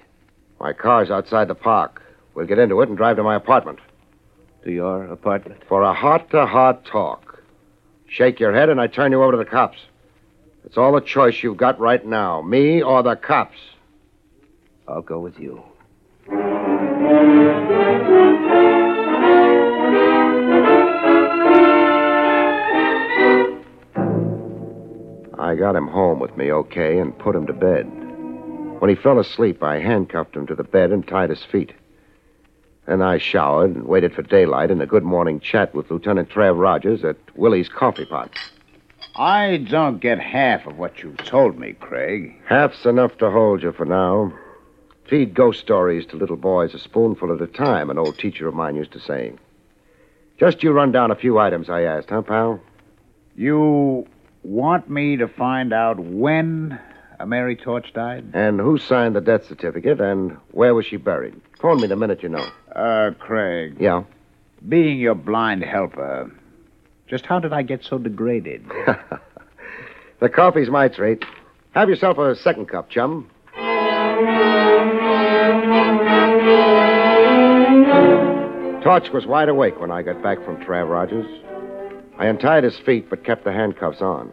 My 0.58 0.72
car's 0.72 1.12
outside 1.12 1.46
the 1.46 1.54
park. 1.54 2.02
We'll 2.34 2.46
get 2.48 2.58
into 2.58 2.80
it 2.80 2.88
and 2.88 2.96
drive 2.98 3.18
to 3.18 3.22
my 3.22 3.36
apartment 3.36 3.78
To 4.64 4.72
your 4.72 5.04
apartment. 5.04 5.62
for 5.68 5.82
a 5.84 5.94
heart 5.94 6.28
to 6.30 6.44
heart 6.44 6.84
talk. 6.86 7.40
Shake 8.08 8.40
your 8.40 8.52
head 8.52 8.68
and 8.68 8.80
I 8.80 8.88
turn 8.88 9.12
you 9.12 9.22
over 9.22 9.30
to 9.30 9.38
the 9.38 9.44
cops. 9.44 9.78
It's 10.66 10.76
all 10.76 10.92
the 10.92 11.00
choice 11.00 11.42
you've 11.42 11.56
got 11.56 11.78
right 11.78 12.04
now 12.04 12.42
me 12.42 12.82
or 12.82 13.02
the 13.02 13.14
cops. 13.14 13.56
I'll 14.88 15.00
go 15.00 15.20
with 15.20 15.38
you. 15.38 15.62
I 25.38 25.54
got 25.54 25.76
him 25.76 25.86
home 25.86 26.18
with 26.18 26.36
me 26.36 26.50
okay 26.50 26.98
and 26.98 27.16
put 27.16 27.36
him 27.36 27.46
to 27.46 27.52
bed. 27.52 27.84
When 28.80 28.90
he 28.90 28.96
fell 28.96 29.20
asleep, 29.20 29.62
I 29.62 29.78
handcuffed 29.78 30.34
him 30.34 30.48
to 30.48 30.56
the 30.56 30.64
bed 30.64 30.90
and 30.90 31.06
tied 31.06 31.30
his 31.30 31.44
feet. 31.44 31.72
Then 32.86 33.02
I 33.02 33.18
showered 33.18 33.76
and 33.76 33.84
waited 33.84 34.14
for 34.14 34.22
daylight 34.22 34.72
and 34.72 34.82
a 34.82 34.86
good 34.86 35.04
morning 35.04 35.38
chat 35.38 35.74
with 35.74 35.90
Lieutenant 35.90 36.28
Trav 36.28 36.58
Rogers 36.58 37.04
at 37.04 37.16
Willie's 37.36 37.68
Coffee 37.68 38.04
Pot. 38.04 38.30
I 39.18 39.56
don't 39.58 40.00
get 40.00 40.18
half 40.20 40.66
of 40.66 40.76
what 40.78 41.02
you've 41.02 41.16
told 41.18 41.58
me, 41.58 41.72
Craig. 41.72 42.34
Half's 42.48 42.84
enough 42.84 43.16
to 43.18 43.30
hold 43.30 43.62
you 43.62 43.72
for 43.72 43.86
now. 43.86 44.32
Feed 45.08 45.34
ghost 45.34 45.60
stories 45.60 46.04
to 46.06 46.16
little 46.16 46.36
boys 46.36 46.74
a 46.74 46.78
spoonful 46.78 47.32
at 47.34 47.40
a 47.40 47.46
time, 47.46 47.90
an 47.90 47.98
old 47.98 48.18
teacher 48.18 48.46
of 48.48 48.54
mine 48.54 48.74
used 48.76 48.92
to 48.92 49.00
say. 49.00 49.32
Just 50.38 50.62
you 50.62 50.72
run 50.72 50.92
down 50.92 51.10
a 51.10 51.16
few 51.16 51.38
items 51.38 51.70
I 51.70 51.82
asked, 51.82 52.10
huh, 52.10 52.22
pal? 52.22 52.60
You 53.36 54.06
want 54.42 54.90
me 54.90 55.16
to 55.16 55.28
find 55.28 55.72
out 55.72 55.98
when 55.98 56.78
a 57.18 57.26
Mary 57.26 57.56
Torch 57.56 57.92
died? 57.94 58.32
And 58.34 58.60
who 58.60 58.76
signed 58.76 59.16
the 59.16 59.20
death 59.22 59.46
certificate, 59.46 60.00
and 60.00 60.36
where 60.50 60.74
was 60.74 60.84
she 60.86 60.96
buried? 60.96 61.40
Phone 61.58 61.80
me 61.80 61.86
the 61.86 61.96
minute 61.96 62.22
you 62.22 62.28
know. 62.28 62.46
Uh, 62.74 63.12
Craig, 63.18 63.76
Yeah. 63.80 64.02
being 64.68 64.98
your 64.98 65.14
blind 65.14 65.62
helper, 65.64 66.30
just 67.08 67.24
how 67.26 67.38
did 67.38 67.52
I 67.52 67.62
get 67.62 67.84
so 67.84 67.98
degraded? 67.98 68.64
the 70.20 70.28
coffee's 70.28 70.68
my 70.68 70.88
treat. 70.88 71.24
Have 71.72 71.88
yourself 71.88 72.18
a 72.18 72.34
second 72.36 72.66
cup, 72.66 72.90
chum. 72.90 73.30
Torch 78.82 79.10
was 79.12 79.26
wide 79.26 79.48
awake 79.48 79.80
when 79.80 79.90
I 79.90 80.02
got 80.02 80.22
back 80.22 80.44
from 80.44 80.56
Trav 80.58 80.88
Rogers. 80.88 81.26
I 82.18 82.26
untied 82.26 82.64
his 82.64 82.78
feet 82.78 83.10
but 83.10 83.24
kept 83.24 83.44
the 83.44 83.52
handcuffs 83.52 84.00
on. 84.00 84.30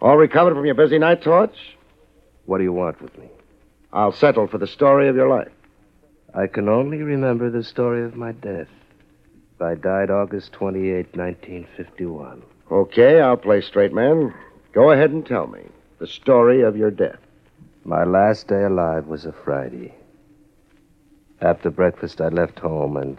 All 0.00 0.16
recovered 0.16 0.54
from 0.54 0.66
your 0.66 0.74
busy 0.74 0.98
night, 0.98 1.22
Torch? 1.22 1.56
What 2.46 2.58
do 2.58 2.64
you 2.64 2.72
want 2.72 3.00
with 3.00 3.16
me? 3.16 3.28
I'll 3.92 4.12
settle 4.12 4.48
for 4.48 4.58
the 4.58 4.66
story 4.66 5.08
of 5.08 5.16
your 5.16 5.28
life. 5.28 5.52
I 6.34 6.48
can 6.48 6.68
only 6.68 6.98
remember 6.98 7.50
the 7.50 7.62
story 7.62 8.04
of 8.04 8.16
my 8.16 8.32
death. 8.32 8.66
I 9.60 9.74
died 9.74 10.10
August 10.10 10.52
28, 10.52 11.16
1951. 11.16 12.42
Okay, 12.70 13.20
I'll 13.20 13.36
play 13.36 13.60
straight 13.60 13.92
man. 13.92 14.34
Go 14.72 14.90
ahead 14.90 15.10
and 15.10 15.24
tell 15.24 15.46
me 15.46 15.60
the 15.98 16.06
story 16.06 16.62
of 16.62 16.76
your 16.76 16.90
death. 16.90 17.20
My 17.84 18.04
last 18.04 18.48
day 18.48 18.64
alive 18.64 19.06
was 19.06 19.24
a 19.24 19.32
Friday. 19.32 19.94
After 21.40 21.70
breakfast, 21.70 22.20
I 22.20 22.28
left 22.28 22.58
home 22.58 22.96
and 22.96 23.18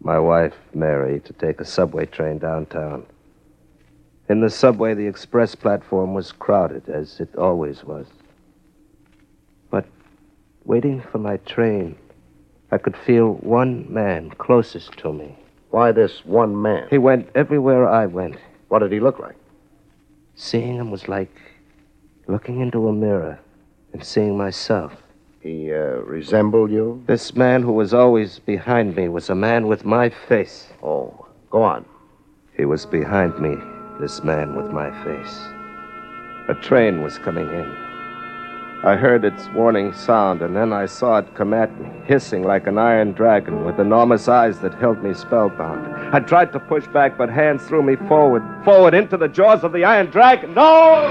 my 0.00 0.18
wife, 0.18 0.54
Mary, 0.72 1.20
to 1.20 1.32
take 1.32 1.60
a 1.60 1.64
subway 1.64 2.06
train 2.06 2.38
downtown. 2.38 3.06
In 4.28 4.40
the 4.40 4.50
subway, 4.50 4.94
the 4.94 5.06
express 5.06 5.54
platform 5.54 6.14
was 6.14 6.32
crowded, 6.32 6.88
as 6.88 7.20
it 7.20 7.34
always 7.36 7.84
was. 7.84 8.06
But 9.70 9.86
waiting 10.64 11.02
for 11.02 11.18
my 11.18 11.36
train, 11.38 11.96
I 12.74 12.78
could 12.78 12.96
feel 12.96 13.34
one 13.34 13.86
man 13.88 14.30
closest 14.30 14.98
to 14.98 15.12
me. 15.12 15.36
Why 15.70 15.92
this 15.92 16.24
one 16.24 16.60
man? 16.60 16.88
He 16.90 16.98
went 16.98 17.28
everywhere 17.36 17.88
I 17.88 18.06
went. 18.06 18.34
What 18.66 18.80
did 18.80 18.90
he 18.90 18.98
look 18.98 19.20
like? 19.20 19.36
Seeing 20.34 20.74
him 20.74 20.90
was 20.90 21.06
like 21.06 21.30
looking 22.26 22.60
into 22.60 22.88
a 22.88 22.92
mirror 22.92 23.38
and 23.92 24.02
seeing 24.02 24.36
myself. 24.36 24.92
He 25.40 25.72
uh, 25.72 26.02
resembled 26.02 26.72
you? 26.72 27.00
This 27.06 27.36
man 27.36 27.62
who 27.62 27.70
was 27.70 27.94
always 27.94 28.40
behind 28.40 28.96
me 28.96 29.08
was 29.08 29.30
a 29.30 29.36
man 29.36 29.68
with 29.68 29.84
my 29.84 30.10
face. 30.10 30.66
Oh, 30.82 31.26
go 31.50 31.62
on. 31.62 31.84
He 32.56 32.64
was 32.64 32.86
behind 32.86 33.38
me, 33.38 33.54
this 34.00 34.24
man 34.24 34.56
with 34.56 34.72
my 34.72 34.90
face. 35.04 35.38
A 36.48 36.60
train 36.60 37.02
was 37.02 37.18
coming 37.18 37.48
in. 37.50 37.93
I 38.84 38.96
heard 38.96 39.24
its 39.24 39.48
warning 39.54 39.94
sound, 39.94 40.42
and 40.42 40.54
then 40.54 40.70
I 40.70 40.84
saw 40.84 41.16
it 41.16 41.34
come 41.34 41.54
at 41.54 41.80
me, 41.80 41.88
hissing 42.04 42.42
like 42.42 42.66
an 42.66 42.76
iron 42.76 43.12
dragon 43.12 43.64
with 43.64 43.80
enormous 43.80 44.28
eyes 44.28 44.60
that 44.60 44.74
held 44.74 45.02
me 45.02 45.14
spellbound. 45.14 46.14
I 46.14 46.20
tried 46.20 46.52
to 46.52 46.60
push 46.60 46.86
back, 46.88 47.16
but 47.16 47.30
hands 47.30 47.64
threw 47.64 47.82
me 47.82 47.96
forward, 48.06 48.42
forward 48.62 48.92
into 48.92 49.16
the 49.16 49.26
jaws 49.26 49.64
of 49.64 49.72
the 49.72 49.84
iron 49.84 50.10
dragon. 50.10 50.52
No! 50.52 51.08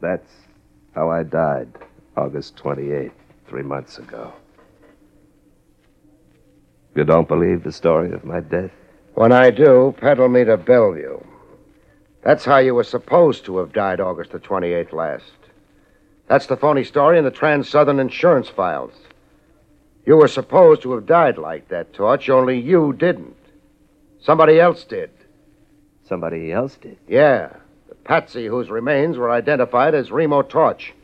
That's 0.00 0.32
how 0.96 1.10
I 1.10 1.22
died, 1.22 1.68
August 2.16 2.56
28th, 2.56 3.12
three 3.46 3.62
months 3.62 3.98
ago. 3.98 4.32
You 6.96 7.04
don't 7.04 7.28
believe 7.28 7.62
the 7.62 7.70
story 7.70 8.10
of 8.12 8.24
my 8.24 8.40
death? 8.40 8.72
When 9.14 9.30
I 9.30 9.52
do, 9.52 9.94
peddle 9.96 10.28
me 10.28 10.42
to 10.42 10.56
Bellevue. 10.56 11.20
That's 12.24 12.46
how 12.46 12.56
you 12.56 12.74
were 12.74 12.84
supposed 12.84 13.44
to 13.44 13.58
have 13.58 13.74
died 13.74 14.00
August 14.00 14.32
the 14.32 14.38
28th 14.38 14.94
last. 14.94 15.24
That's 16.26 16.46
the 16.46 16.56
phony 16.56 16.82
story 16.82 17.18
in 17.18 17.24
the 17.24 17.30
Trans 17.30 17.68
Southern 17.68 18.00
insurance 18.00 18.48
files. 18.48 18.94
You 20.06 20.16
were 20.16 20.28
supposed 20.28 20.80
to 20.82 20.92
have 20.92 21.04
died 21.04 21.36
like 21.36 21.68
that, 21.68 21.92
Torch, 21.92 22.30
only 22.30 22.58
you 22.58 22.94
didn't. 22.94 23.36
Somebody 24.20 24.58
else 24.58 24.84
did. 24.84 25.10
Somebody 26.08 26.50
else 26.50 26.76
did? 26.76 26.96
Yeah. 27.06 27.50
The 27.88 27.94
patsy 27.94 28.46
whose 28.46 28.70
remains 28.70 29.18
were 29.18 29.30
identified 29.30 29.94
as 29.94 30.10
Remo 30.10 30.40
Torch. 30.40 30.94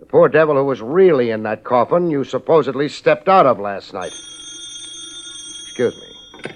The 0.00 0.06
poor 0.06 0.28
devil 0.28 0.56
who 0.56 0.64
was 0.64 0.82
really 0.82 1.30
in 1.30 1.42
that 1.44 1.64
coffin 1.64 2.10
you 2.10 2.22
supposedly 2.22 2.90
stepped 2.90 3.30
out 3.30 3.46
of 3.46 3.58
last 3.58 3.94
night. 3.94 4.12
Excuse 5.62 5.96
me. 5.96 6.52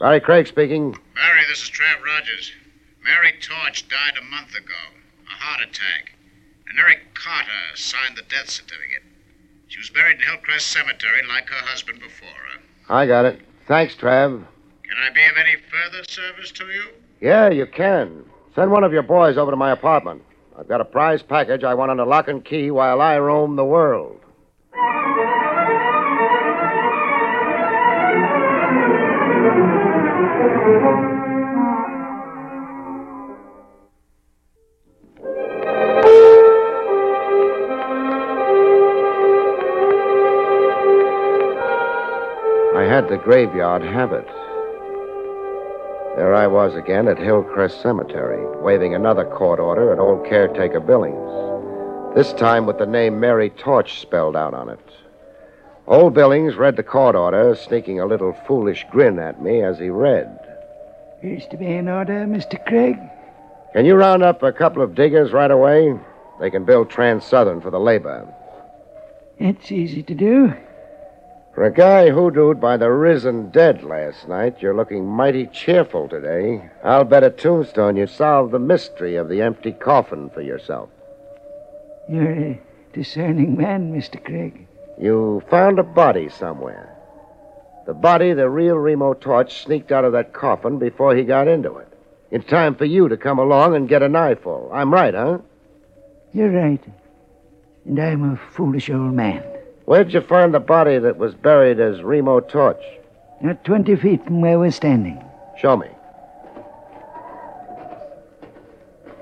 Barrie 0.00 0.20
Craig 0.20 0.46
speaking. 0.46 0.92
Barrie, 0.92 1.44
this 1.48 1.62
is 1.62 1.70
Trav 1.70 2.02
Rogers. 2.02 2.52
Mary 3.06 3.32
Torch 3.40 3.88
died 3.88 4.18
a 4.18 4.24
month 4.24 4.56
ago. 4.56 4.74
A 5.28 5.34
heart 5.44 5.60
attack. 5.60 6.12
And 6.68 6.78
Eric 6.80 7.14
Carter 7.14 7.76
signed 7.76 8.16
the 8.16 8.22
death 8.22 8.50
certificate. 8.50 9.04
She 9.68 9.78
was 9.78 9.90
buried 9.90 10.16
in 10.16 10.26
Hillcrest 10.26 10.66
Cemetery 10.66 11.22
like 11.28 11.48
her 11.48 11.66
husband 11.66 12.00
before 12.00 12.28
her. 12.28 12.60
I 12.88 13.06
got 13.06 13.24
it. 13.24 13.40
Thanks, 13.68 13.94
Trav. 13.94 14.44
Can 14.82 14.98
I 14.98 15.10
be 15.10 15.24
of 15.24 15.36
any 15.38 15.54
further 15.70 16.02
service 16.08 16.50
to 16.52 16.66
you? 16.66 16.88
Yeah, 17.20 17.48
you 17.48 17.66
can. 17.66 18.24
Send 18.56 18.72
one 18.72 18.82
of 18.82 18.92
your 18.92 19.02
boys 19.02 19.36
over 19.36 19.52
to 19.52 19.56
my 19.56 19.70
apartment. 19.70 20.22
I've 20.58 20.68
got 20.68 20.80
a 20.80 20.84
prize 20.84 21.22
package 21.22 21.62
I 21.62 21.74
want 21.74 21.92
under 21.92 22.04
lock 22.04 22.26
and 22.26 22.44
key 22.44 22.72
while 22.72 23.00
I 23.00 23.18
roam 23.18 23.54
the 23.54 23.64
world. 23.64 24.20
Had 43.06 43.20
the 43.20 43.22
graveyard 43.22 43.82
habit. 43.82 44.26
There 46.16 46.34
I 46.34 46.46
was 46.48 46.74
again 46.74 47.06
at 47.06 47.18
Hillcrest 47.18 47.80
Cemetery, 47.80 48.44
waving 48.62 48.94
another 48.94 49.24
court 49.24 49.60
order 49.60 49.92
at 49.92 49.98
old 50.00 50.26
caretaker 50.26 50.80
Billings. 50.80 52.16
This 52.16 52.32
time 52.32 52.66
with 52.66 52.78
the 52.78 52.86
name 52.86 53.20
Mary 53.20 53.50
Torch 53.50 54.00
spelled 54.00 54.34
out 54.34 54.54
on 54.54 54.68
it. 54.70 54.80
Old 55.86 56.14
Billings 56.14 56.56
read 56.56 56.76
the 56.76 56.82
court 56.82 57.14
order, 57.14 57.54
sneaking 57.54 58.00
a 58.00 58.06
little 58.06 58.32
foolish 58.46 58.84
grin 58.90 59.20
at 59.20 59.40
me 59.40 59.62
as 59.62 59.78
he 59.78 59.88
read. 59.88 60.38
Is 61.22 61.46
to 61.48 61.56
be 61.56 61.66
an 61.66 61.88
order, 61.88 62.24
Mr. 62.26 62.64
Craig? 62.66 62.96
Can 63.72 63.84
you 63.84 63.94
round 63.94 64.24
up 64.24 64.42
a 64.42 64.52
couple 64.52 64.82
of 64.82 64.96
diggers 64.96 65.32
right 65.32 65.50
away? 65.50 65.96
They 66.40 66.50
can 66.50 66.64
build 66.64 66.90
Trans 66.90 67.24
Southern 67.24 67.60
for 67.60 67.70
the 67.70 67.78
labor. 67.78 68.26
It's 69.38 69.70
easy 69.70 70.02
to 70.02 70.14
do. 70.14 70.54
For 71.56 71.64
a 71.64 71.72
guy 71.72 72.10
hoodooed 72.10 72.60
by 72.60 72.76
the 72.76 72.90
risen 72.90 73.48
dead 73.48 73.82
last 73.82 74.28
night, 74.28 74.60
you're 74.60 74.76
looking 74.76 75.06
mighty 75.06 75.46
cheerful 75.46 76.06
today. 76.06 76.68
I'll 76.84 77.04
bet 77.04 77.24
a 77.24 77.30
tombstone 77.30 77.96
you 77.96 78.06
solved 78.06 78.52
the 78.52 78.58
mystery 78.58 79.16
of 79.16 79.30
the 79.30 79.40
empty 79.40 79.72
coffin 79.72 80.28
for 80.28 80.42
yourself. 80.42 80.90
You're 82.10 82.30
a 82.30 82.60
discerning 82.92 83.56
man, 83.56 83.90
Mr. 83.90 84.22
Craig. 84.22 84.66
You 85.00 85.42
found 85.48 85.78
a 85.78 85.82
body 85.82 86.28
somewhere. 86.28 86.94
The 87.86 87.94
body 87.94 88.34
the 88.34 88.50
real 88.50 88.76
Remo 88.76 89.14
Torch 89.14 89.64
sneaked 89.64 89.92
out 89.92 90.04
of 90.04 90.12
that 90.12 90.34
coffin 90.34 90.78
before 90.78 91.16
he 91.16 91.22
got 91.22 91.48
into 91.48 91.78
it. 91.78 91.88
In 92.30 92.42
time 92.42 92.74
for 92.74 92.84
you 92.84 93.08
to 93.08 93.16
come 93.16 93.38
along 93.38 93.74
and 93.74 93.88
get 93.88 94.02
a 94.02 94.10
knifeful. 94.10 94.70
I'm 94.74 94.92
right, 94.92 95.14
huh? 95.14 95.38
You're 96.34 96.50
right. 96.50 96.84
And 97.86 97.98
I'm 97.98 98.34
a 98.34 98.36
foolish 98.36 98.90
old 98.90 99.14
man. 99.14 99.55
Where'd 99.86 100.12
you 100.12 100.20
find 100.20 100.52
the 100.52 100.58
body 100.58 100.98
that 100.98 101.16
was 101.16 101.34
buried 101.34 101.78
as 101.78 102.02
Remo 102.02 102.40
Torch? 102.40 102.82
Not 103.40 103.64
20 103.64 103.94
feet 103.94 104.24
from 104.24 104.40
where 104.40 104.58
we're 104.58 104.72
standing. 104.72 105.24
Show 105.56 105.76
me. 105.76 105.86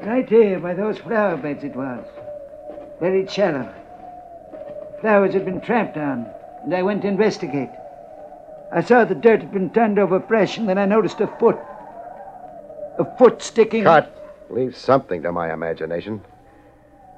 Right 0.03 0.27
here, 0.27 0.59
by 0.59 0.73
those 0.73 0.99
flower 0.99 1.37
beds 1.37 1.65
it 1.65 1.77
was. 1.77 2.07
Buried 2.99 3.31
shallow. 3.31 3.73
Flowers 5.03 5.35
had 5.35 5.45
been 5.45 5.61
tramped 5.61 5.99
on, 5.99 6.27
and 6.65 6.75
I 6.75 6.83
went 6.83 7.03
to 7.03 7.09
investigate. 7.09 7.69
I 8.73 8.83
saw 8.83 9.05
the 9.05 9.15
dirt 9.15 9.43
had 9.43 9.53
been 9.53 9.69
turned 9.69 9.99
over 9.99 10.19
fresh, 10.19 10.57
and 10.57 10.67
then 10.67 10.79
I 10.79 10.87
noticed 10.87 11.21
a 11.21 11.27
foot. 11.27 11.59
A 12.99 13.19
foot 13.19 13.43
sticking. 13.43 13.85
Cut. 13.85 14.11
Leave 14.49 14.75
something 14.75 15.23
to 15.25 15.33
my 15.33 15.53
imagination. 15.53 16.23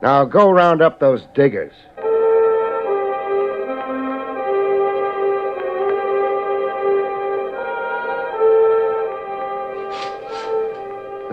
Now 0.02 0.24
go 0.24 0.50
round 0.50 0.82
up 0.82 0.98
those 0.98 1.26
diggers. 1.32 1.74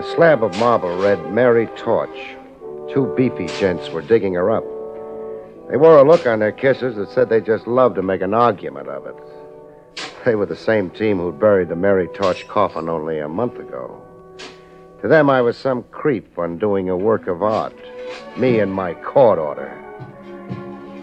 The 0.04 0.16
slab 0.16 0.44
of 0.44 0.58
marble 0.58 0.98
read 0.98 1.32
Mary 1.32 1.66
Torch. 1.78 2.36
Two 2.92 3.12
beefy 3.16 3.46
gents 3.58 3.88
were 3.88 4.02
digging 4.02 4.34
her 4.34 4.50
up. 4.50 4.62
They 5.70 5.78
wore 5.78 5.96
a 5.96 6.06
look 6.06 6.26
on 6.26 6.40
their 6.40 6.52
kisses 6.52 6.96
that 6.96 7.08
said 7.08 7.30
they 7.30 7.40
just 7.40 7.66
loved 7.66 7.96
to 7.96 8.02
make 8.02 8.20
an 8.20 8.34
argument 8.34 8.88
of 8.88 9.06
it. 9.06 9.14
They 10.26 10.34
were 10.34 10.44
the 10.44 10.54
same 10.54 10.90
team 10.90 11.16
who'd 11.16 11.40
buried 11.40 11.70
the 11.70 11.74
Mary 11.74 12.06
Torch 12.08 12.46
coffin 12.46 12.90
only 12.90 13.18
a 13.18 13.28
month 13.28 13.58
ago. 13.58 13.98
To 15.00 15.08
them, 15.08 15.30
I 15.30 15.40
was 15.40 15.56
some 15.56 15.84
creep 15.84 16.36
undoing 16.36 16.90
a 16.90 16.96
work 16.96 17.26
of 17.26 17.42
art. 17.42 17.74
Me 18.36 18.60
and 18.60 18.70
my 18.70 18.92
court 18.92 19.38
order. 19.38 19.72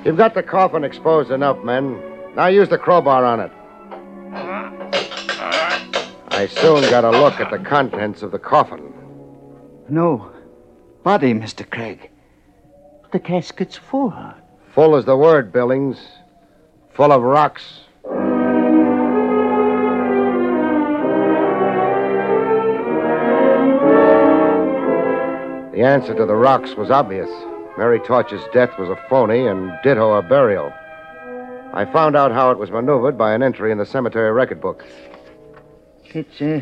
You've 0.05 0.17
got 0.17 0.35
the 0.35 0.43
coffin 0.43 0.83
exposed 0.83 1.31
enough, 1.31 1.61
men. 1.63 1.99
Now 2.35 2.47
use 2.47 2.69
the 2.69 2.77
crowbar 2.77 3.25
on 3.25 3.39
it. 3.39 3.51
I 6.41 6.47
soon 6.47 6.82
got 6.89 7.06
a 7.06 7.12
look 7.12 7.39
at 7.39 7.51
the 7.51 7.60
contents 7.60 8.23
of 8.23 8.32
the 8.32 8.39
coffin. 8.39 8.91
No. 9.88 10.32
Body, 11.04 11.36
Mr. 11.36 11.69
Craig. 11.69 12.10
The 13.12 13.19
casket's 13.19 13.77
full. 13.77 14.12
Full 14.73 14.95
is 14.95 15.06
the 15.06 15.15
word, 15.15 15.54
Billings. 15.54 15.99
full 16.95 17.12
of 17.12 17.21
rocks. 17.21 17.82
The 25.75 25.84
answer 25.84 26.15
to 26.15 26.25
the 26.25 26.34
rocks 26.34 26.73
was 26.73 26.89
obvious. 26.89 27.30
Mary 27.77 27.99
Torch's 27.99 28.41
death 28.51 28.80
was 28.80 28.89
a 28.89 28.95
phony 29.08 29.45
and 29.45 29.71
ditto 29.84 30.13
a 30.13 30.23
burial. 30.23 30.73
I 31.73 31.86
found 31.86 32.15
out 32.15 32.32
how 32.32 32.49
it 32.49 32.58
was 32.58 32.71
maneuvered 32.71 33.15
by 33.15 33.36
an 33.36 33.43
entry 33.43 33.71
in 33.71 33.77
the 33.77 33.86
cemetery 33.86 34.32
record 34.32 34.60
book. 34.60 34.84
It's 36.13 36.41
uh, 36.41 36.62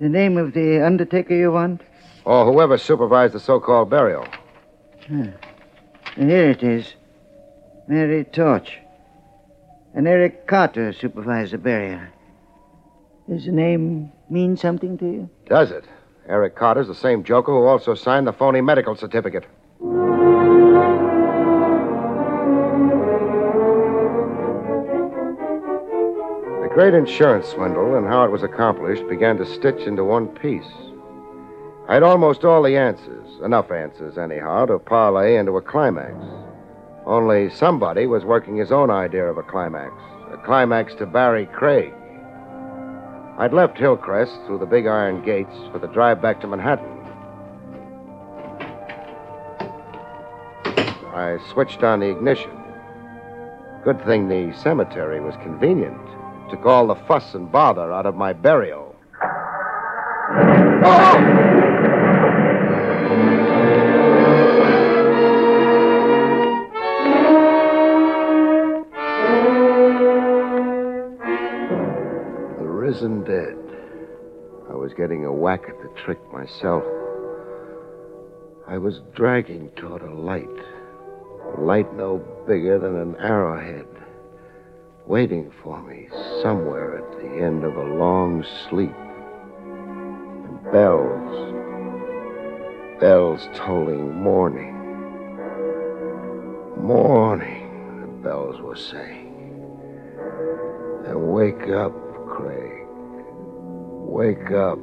the 0.00 0.08
name 0.08 0.36
of 0.36 0.54
the 0.54 0.84
undertaker 0.84 1.34
you 1.34 1.50
want? 1.50 1.80
Or 2.24 2.50
whoever 2.50 2.78
supervised 2.78 3.34
the 3.34 3.40
so 3.40 3.58
called 3.58 3.90
burial. 3.90 4.26
Huh. 5.08 5.26
Here 6.16 6.50
it 6.50 6.62
is 6.62 6.94
Mary 7.88 8.24
Torch. 8.24 8.78
And 9.94 10.06
Eric 10.06 10.46
Carter 10.46 10.92
supervised 10.92 11.52
the 11.52 11.58
burial. 11.58 12.00
Does 13.28 13.46
the 13.46 13.52
name 13.52 14.12
mean 14.30 14.56
something 14.56 14.96
to 14.98 15.04
you? 15.04 15.30
Does 15.48 15.70
it? 15.70 15.84
Eric 16.28 16.56
Carter's 16.56 16.88
the 16.88 16.94
same 16.94 17.24
joker 17.24 17.52
who 17.52 17.64
also 17.64 17.94
signed 17.94 18.26
the 18.26 18.32
phony 18.32 18.60
medical 18.60 18.96
certificate. 18.96 19.44
Great 26.74 26.92
insurance 26.92 27.46
swindle 27.46 27.94
and 27.94 28.04
how 28.04 28.24
it 28.24 28.32
was 28.32 28.42
accomplished 28.42 29.06
began 29.08 29.36
to 29.36 29.46
stitch 29.46 29.86
into 29.86 30.02
one 30.02 30.26
piece. 30.26 30.72
I 31.88 31.94
had 31.94 32.02
almost 32.02 32.44
all 32.44 32.64
the 32.64 32.76
answers, 32.76 33.28
enough 33.44 33.70
answers, 33.70 34.18
anyhow, 34.18 34.66
to 34.66 34.80
parlay 34.80 35.36
into 35.36 35.56
a 35.56 35.62
climax. 35.62 36.16
Only 37.06 37.48
somebody 37.48 38.06
was 38.06 38.24
working 38.24 38.56
his 38.56 38.72
own 38.72 38.90
idea 38.90 39.24
of 39.24 39.38
a 39.38 39.44
climax, 39.44 39.94
a 40.32 40.36
climax 40.44 40.96
to 40.96 41.06
Barrie 41.06 41.46
Craig. 41.46 41.94
I'd 43.38 43.52
left 43.52 43.78
Hillcrest 43.78 44.34
through 44.44 44.58
the 44.58 44.66
big 44.66 44.88
iron 44.88 45.24
gates 45.24 45.54
for 45.70 45.78
the 45.78 45.86
drive 45.86 46.20
back 46.20 46.40
to 46.40 46.48
Manhattan. 46.48 46.90
I 51.14 51.38
switched 51.52 51.84
on 51.84 52.00
the 52.00 52.10
ignition. 52.10 52.50
Good 53.84 54.04
thing 54.04 54.26
the 54.26 54.52
cemetery 54.60 55.20
was 55.20 55.36
convenient. 55.36 56.00
Took 56.50 56.66
all 56.66 56.86
the 56.86 56.94
fuss 57.06 57.34
and 57.34 57.50
bother 57.50 57.92
out 57.92 58.06
of 58.06 58.14
my 58.14 58.32
burial. 58.32 58.94
The 72.58 72.66
risen 72.66 73.24
dead. 73.24 73.56
I 74.70 74.74
was 74.74 74.92
getting 74.96 75.24
a 75.24 75.32
whack 75.32 75.62
at 75.68 75.78
the 75.82 75.88
trick 76.04 76.18
myself. 76.32 76.84
I 78.68 78.78
was 78.78 79.00
dragging 79.14 79.70
toward 79.76 80.02
a 80.02 80.12
light. 80.12 80.48
A 81.56 81.60
light 81.60 81.92
no 81.94 82.18
bigger 82.46 82.78
than 82.78 82.96
an 82.96 83.16
arrowhead. 83.16 83.86
Waiting 85.06 85.52
for 85.62 85.82
me 85.82 86.08
somewhere 86.40 86.96
at 86.96 87.10
the 87.18 87.44
end 87.44 87.62
of 87.62 87.76
a 87.76 87.82
long 87.82 88.42
sleep. 88.70 88.94
And 90.46 90.72
bells. 90.72 91.52
Bells 93.00 93.46
tolling 93.54 94.14
morning. 94.14 94.72
Morning, 96.78 98.00
the 98.00 98.06
bells 98.22 98.58
were 98.62 98.76
saying. 98.76 99.34
And 101.06 101.32
wake 101.34 101.68
up, 101.68 101.92
Craig. 102.26 102.86
Wake 104.08 104.52
up. 104.52 104.78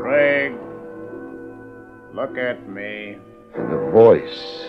Craig, 0.00 0.54
look 2.14 2.38
at 2.38 2.66
me. 2.66 3.18
And 3.54 3.70
the 3.70 3.90
voice. 3.90 4.64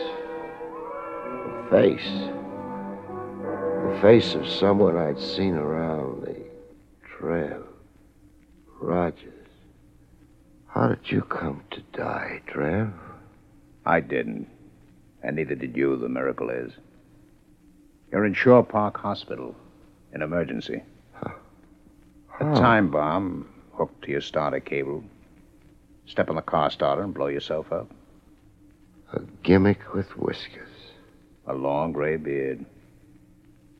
The 1.45 1.67
face. 1.71 2.40
The 3.91 3.99
face 3.99 4.35
of 4.35 4.47
someone 4.47 4.97
I'd 4.97 5.19
seen 5.19 5.53
around 5.53 6.23
the 6.23 6.35
trail. 7.17 7.61
Rogers. 8.79 9.47
How 10.67 10.87
did 10.87 11.11
you 11.11 11.21
come 11.21 11.63
to 11.71 11.81
die, 11.91 12.41
Trav? 12.47 12.93
I 13.85 13.99
didn't. 13.99 14.47
And 15.21 15.35
neither 15.35 15.55
did 15.55 15.75
you, 15.75 15.97
the 15.97 16.09
miracle 16.09 16.49
is. 16.49 16.71
You're 18.11 18.25
in 18.25 18.33
Shore 18.33 18.63
Park 18.63 18.97
Hospital, 18.97 19.55
in 20.13 20.21
emergency. 20.21 20.81
A 22.39 22.43
time 22.55 22.89
bomb 22.89 23.47
hooked 23.73 24.05
to 24.05 24.11
your 24.11 24.21
starter 24.21 24.61
cable. 24.61 25.03
Step 26.07 26.29
on 26.29 26.37
the 26.37 26.41
car 26.41 26.71
starter 26.71 27.03
and 27.03 27.13
blow 27.13 27.27
yourself 27.27 27.71
up. 27.71 27.91
A 29.13 29.19
gimmick 29.43 29.93
with 29.93 30.17
whiskers. 30.17 30.69
A 31.45 31.53
long 31.53 31.91
gray 31.91 32.15
beard. 32.15 32.65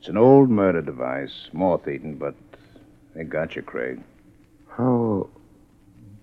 It's 0.01 0.09
an 0.09 0.17
old 0.17 0.49
murder 0.49 0.81
device, 0.81 1.49
moth 1.53 1.87
eaten, 1.87 2.15
but 2.15 2.33
they 3.13 3.23
got 3.23 3.55
you, 3.55 3.61
Craig. 3.61 4.01
How 4.67 5.29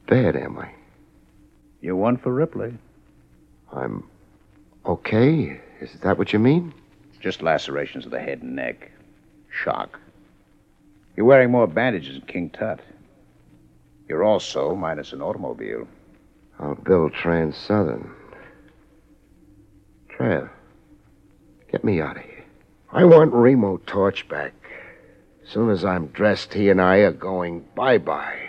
bad 0.09 0.35
am 0.35 0.59
I? 0.59 0.73
You're 1.81 1.95
one 1.95 2.17
for 2.17 2.35
Ripley. 2.35 2.75
I'm 3.73 4.03
okay? 4.85 5.61
Is 5.81 5.93
that 6.03 6.19
what 6.19 6.33
you 6.33 6.41
mean? 6.41 6.75
Just 7.21 7.41
lacerations 7.41 8.05
of 8.05 8.11
the 8.11 8.19
head 8.19 8.43
and 8.43 8.57
neck. 8.57 8.91
Shock. 9.63 10.01
You're 11.17 11.27
wearing 11.27 11.53
more 11.53 11.69
bandages 11.69 12.19
than 12.19 12.27
King 12.27 12.51
Tut. 12.51 12.81
You're 14.09 14.25
also 14.25 14.75
minus 14.75 15.13
an 15.13 15.23
automobile. 15.23 15.87
I'll 16.59 16.75
build 16.75 17.15
Trans 17.15 17.57
Southern. 17.57 18.13
Trav, 20.11 20.51
get 21.71 21.85
me 21.85 22.01
out 22.01 22.17
of 22.17 22.25
here. 22.25 22.28
I 22.91 23.05
want 23.05 23.35
Remo 23.35 23.77
Torch 23.85 24.27
back. 24.29 24.55
As 25.45 25.51
soon 25.51 25.69
as 25.69 25.85
I'm 25.85 26.07
dressed, 26.07 26.55
he 26.55 26.71
and 26.71 26.81
I 26.81 26.97
are 26.99 27.13
going 27.13 27.67
bye 27.75 27.99
bye. 27.99 28.49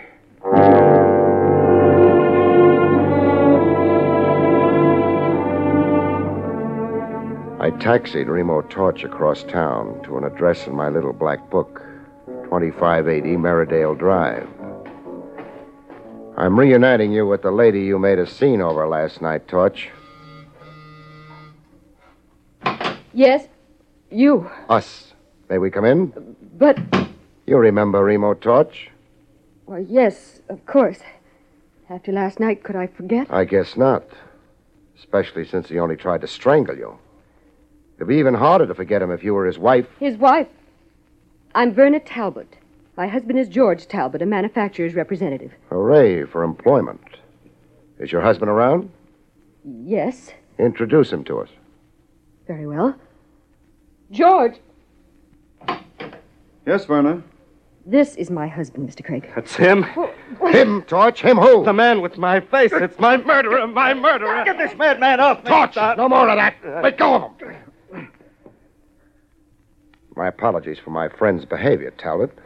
I 7.60 7.70
taxied 7.78 8.28
Remo 8.28 8.62
Torch 8.62 9.04
across 9.04 9.42
town 9.42 10.02
to 10.04 10.16
an 10.16 10.24
address 10.24 10.66
in 10.66 10.74
my 10.74 10.88
little 10.88 11.12
black 11.12 11.50
book 11.50 11.82
2580 12.44 13.36
Meridale 13.36 13.98
Drive. 13.98 14.48
I'm 16.38 16.58
reuniting 16.58 17.12
you 17.12 17.26
with 17.26 17.42
the 17.42 17.50
lady 17.50 17.82
you 17.82 17.98
made 17.98 18.18
a 18.18 18.26
scene 18.26 18.62
over 18.62 18.88
last 18.88 19.20
night, 19.20 19.46
Torch. 19.46 19.90
Yes, 23.12 23.46
you. 24.10 24.50
Us. 24.68 25.12
May 25.48 25.58
we 25.58 25.70
come 25.70 25.84
in? 25.84 26.36
But, 26.58 26.78
You 27.46 27.56
remember 27.58 28.04
Remo 28.04 28.34
Torch? 28.34 28.88
well, 29.66 29.80
yes, 29.80 30.40
of 30.48 30.64
course. 30.66 30.98
After 31.88 32.12
last 32.12 32.38
night, 32.40 32.62
could 32.62 32.76
I 32.76 32.86
forget? 32.86 33.26
I 33.32 33.44
guess 33.44 33.76
not. 33.76 34.04
Especially 34.98 35.44
since 35.44 35.68
he 35.68 35.78
only 35.78 35.96
tried 35.96 36.20
to 36.20 36.26
strangle 36.28 36.76
you. 36.76 36.98
It'd 37.96 38.08
be 38.08 38.16
even 38.16 38.34
harder 38.34 38.66
to 38.66 38.74
forget 38.74 39.02
him 39.02 39.10
if 39.10 39.22
you 39.24 39.34
were 39.34 39.46
his 39.46 39.58
wife. 39.58 39.86
His 39.98 40.16
wife. 40.16 40.48
I'm 41.54 41.72
Verna 41.74 41.98
Talbot. 42.00 42.56
My 42.96 43.06
husband 43.08 43.38
is 43.38 43.48
George 43.48 43.86
Talbot, 43.88 44.22
a 44.22 44.26
manufacturer's 44.26 44.94
representative. 44.94 45.52
Hooray 45.68 46.24
for 46.26 46.42
employment. 46.44 47.00
Is 47.98 48.12
your 48.12 48.22
husband 48.22 48.50
around? 48.50 48.90
Yes, 49.64 50.30
Introduce 50.58 51.10
him 51.12 51.24
to 51.24 51.38
us. 51.40 51.48
very 52.46 52.66
well. 52.66 52.94
George, 54.10 54.54
Yes, 56.66 56.84
Verna. 56.84 57.22
this 57.86 58.16
is 58.16 58.30
my 58.30 58.46
husband, 58.48 58.88
Mr. 58.88 59.04
Craig. 59.04 59.30
That's 59.34 59.54
him. 59.56 59.84
Him, 60.50 60.82
Torch? 60.82 61.22
Him 61.22 61.36
who? 61.36 61.64
The 61.64 61.72
man 61.72 62.00
with 62.00 62.18
my 62.18 62.40
face. 62.40 62.70
It's 62.72 62.98
my 62.98 63.16
murderer. 63.16 63.66
My 63.66 63.94
murderer. 63.94 64.44
Get 64.44 64.58
this 64.58 64.76
madman 64.76 65.20
off 65.20 65.42
me. 65.44 65.50
Torch! 65.50 65.76
No 65.96 66.08
more 66.08 66.28
of 66.28 66.36
that. 66.36 66.54
Let 66.82 66.98
go 66.98 67.14
of 67.14 67.40
him. 67.40 68.08
My 70.16 70.28
apologies 70.28 70.78
for 70.78 70.90
my 70.90 71.08
friend's 71.08 71.44
behavior, 71.44 71.92
Talbot. 71.92 72.36